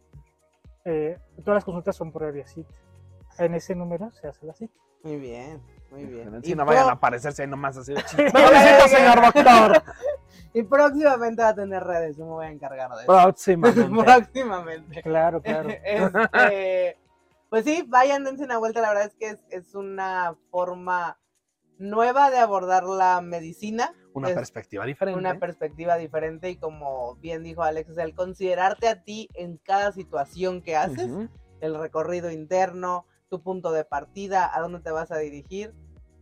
eh, 0.86 1.18
todas 1.44 1.56
las 1.56 1.66
consultas 1.66 1.96
son 1.96 2.12
por 2.12 2.32
vía 2.32 2.48
cita. 2.48 2.74
En 3.40 3.54
ese 3.54 3.76
número 3.76 4.12
se 4.12 4.28
hace 4.28 4.46
la 4.46 4.54
cita. 4.54 4.74
Muy 5.04 5.18
bien, 5.18 5.62
muy 5.92 6.06
bien. 6.06 6.44
Si 6.44 6.52
Y 6.52 6.56
no 6.56 6.66
vayan 6.66 6.90
a 6.90 6.94
aparecerse 6.94 7.44
ahí 7.44 7.48
nomás 7.48 7.78
así. 7.78 7.94
Pobrecito, 7.94 8.88
señor 8.88 9.22
doctor. 9.22 9.84
Y 10.54 10.64
próximamente 10.64 11.42
va 11.44 11.50
a 11.50 11.56
tener 11.56 11.84
redes, 11.84 12.18
yo 12.18 12.26
me 12.26 12.32
voy 12.32 12.46
a 12.48 12.50
encargar 12.50 12.90
de 12.90 13.04
eso. 13.04 13.06
Próximamente. 13.06 14.04
próximamente. 14.04 15.02
Claro, 15.04 15.42
claro. 15.42 15.70
Este, 15.70 16.98
pues 17.50 17.64
sí, 17.64 17.84
vayan, 17.88 18.24
dense 18.24 18.44
una 18.44 18.58
vuelta. 18.58 18.82
La 18.82 18.90
verdad 18.90 19.06
es 19.06 19.16
que 19.16 19.30
es, 19.30 19.40
es 19.50 19.76
una 19.76 20.36
forma 20.50 21.20
nueva 21.80 22.30
de 22.32 22.38
abordar 22.38 22.84
la 22.84 23.22
medicina. 23.22 23.94
Una 24.14 24.30
Es 24.30 24.36
perspectiva 24.36 24.86
diferente. 24.86 25.20
Una 25.20 25.40
perspectiva 25.40 25.96
diferente 25.98 26.50
y 26.50 26.56
como 26.58 27.16
bien 27.18 27.44
dijo 27.44 27.64
Alex, 27.64 27.98
el 27.98 28.16
considerarte 28.16 28.88
a 28.88 29.04
ti 29.04 29.30
en 29.36 29.58
cada 29.58 29.92
situación 29.92 30.62
que 30.62 30.76
haces, 30.76 31.10
el 31.62 31.78
recorrido 31.80 32.32
interno, 32.32 33.06
tu 33.30 33.42
punto 33.42 33.72
de 33.72 33.86
partida, 33.86 34.50
a 34.56 34.60
dónde 34.62 34.80
te 34.80 34.92
vas 34.92 35.12
a 35.12 35.18
dirigir, 35.18 35.74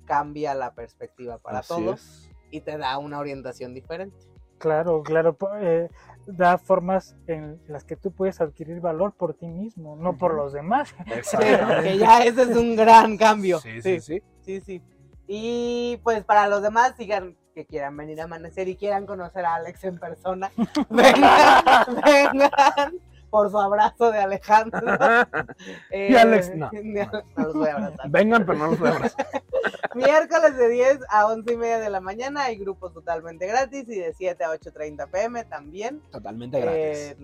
cambia 0.06 0.54
la 0.56 0.74
perspectiva 0.74 1.38
para 1.38 1.60
Así 1.60 1.70
todos 1.70 2.02
es. 2.02 2.30
y 2.52 2.62
te 2.62 2.78
da 2.78 2.98
una 2.98 3.20
orientación 3.20 3.74
diferente. 3.74 4.18
Claro, 4.58 5.04
claro. 5.04 5.38
eh, 5.60 5.90
da 6.28 6.58
formas 6.58 7.16
en 7.28 7.62
las 7.68 7.84
que 7.84 7.96
tú 7.98 8.12
puedes 8.12 8.40
adquirir 8.42 8.80
valor 8.80 9.14
por 9.14 9.34
ti 9.34 9.48
mismo, 9.48 9.96
no 9.96 10.18
por 10.18 10.34
los 10.34 10.54
demás. 10.54 10.94
Sí, 11.06 11.14
Exactamente. 11.14 11.84
que 11.92 11.98
ya 11.98 12.24
ese 12.24 12.42
es 12.44 12.58
un 12.58 12.76
gran 12.76 13.18
cambio. 13.18 13.60
Sí, 13.60 13.82
sí, 13.82 14.00
sí. 14.00 14.22
Sí, 14.42 14.62
sí. 14.62 14.82
Y 15.28 16.00
pues 16.04 16.24
para 16.24 16.48
los 16.48 16.62
demás, 16.62 16.94
sigan 16.98 17.36
que 17.54 17.66
quieran 17.66 17.96
venir 17.96 18.20
a 18.22 18.26
amanecer 18.26 18.68
y 18.68 18.76
quieran 18.76 19.06
conocer 19.06 19.46
a 19.46 19.56
Alex 19.56 19.84
en 19.86 19.98
persona, 19.98 20.52
vengan, 20.90 21.86
vengan 22.04 23.00
por 23.30 23.50
su 23.50 23.60
abrazo 23.60 24.12
de 24.12 24.20
Alejandro. 24.20 24.82
Y 25.92 26.16
Alex, 26.16 26.52
no. 26.56 26.70
no 26.72 27.44
los 27.44 27.54
voy 27.54 27.68
a 27.70 27.76
abrazar. 27.76 28.10
Vengan, 28.10 28.46
pero 28.46 28.58
no 28.58 28.68
los 28.68 28.80
voy 28.80 28.90
a 28.90 28.92
abrazar. 28.92 29.28
Miércoles 29.96 30.58
de 30.58 30.70
10 30.70 31.00
a 31.10 31.28
11 31.28 31.54
y 31.54 31.58
media 31.58 31.80
de 31.80 31.90
la 31.90 32.02
mañana 32.02 32.44
hay 32.44 32.58
grupos 32.58 32.94
totalmente 32.94 33.48
gratis 33.48 33.88
y 33.90 34.00
de 34.00 34.14
7 34.14 34.44
a 34.44 34.50
8.30 34.52 35.10
pm 35.10 35.44
también. 35.46 36.02
Totalmente 36.12 36.60
gratis. 36.60 37.16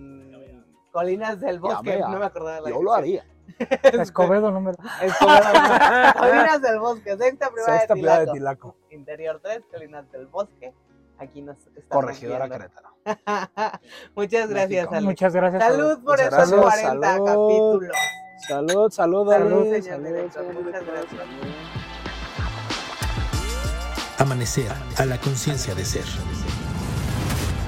Colinas 0.90 1.40
del 1.40 1.60
Bosque, 1.60 1.96
vea. 1.96 2.08
no 2.08 2.18
me 2.18 2.26
acordaba 2.26 2.56
de 2.56 2.62
la 2.62 2.70
Yo 2.70 2.82
lo 2.82 2.92
haría. 2.92 3.24
Escobedo 3.82 4.50
número. 4.50 4.76
Escobedo. 5.00 5.42
Colinas 6.18 6.62
del 6.62 6.78
Bosque, 6.78 7.16
sexta 7.16 7.50
privada 7.50 7.78
Sexta 7.78 7.94
de 7.94 8.00
privada 8.00 8.18
de 8.20 8.32
Tilaco. 8.32 8.32
Tilaco. 8.32 8.76
Interior 8.90 9.40
3, 9.42 9.62
Colinas 9.72 10.10
del 10.12 10.26
Bosque. 10.26 10.72
Aquí 11.18 11.42
nos 11.42 11.56
estamos 11.58 11.86
Corregidora. 11.88 12.48
Querétaro. 12.48 12.88
Muchas 14.16 14.48
gracias, 14.48 14.70
México. 14.70 14.90
Alex. 14.94 15.04
Muchas 15.04 15.34
gracias. 15.34 15.62
Salud 15.62 15.98
por 16.04 16.20
estos 16.20 16.50
gracias. 16.50 16.60
40 16.60 17.08
Salud. 17.08 17.26
capítulos. 17.26 17.96
Salud, 18.48 18.90
salud, 18.90 19.30
Salud, 19.30 19.52
Alex. 19.68 19.84
señor 19.84 20.00
Salud, 20.02 20.06
director. 20.08 20.44
señor 20.46 20.64
Muchas 20.64 20.86
gracias. 20.86 21.22
Amanecer 24.18 24.72
a 24.98 25.04
la 25.04 25.18
conciencia 25.18 25.74
de 25.74 25.84
ser. 25.84 26.04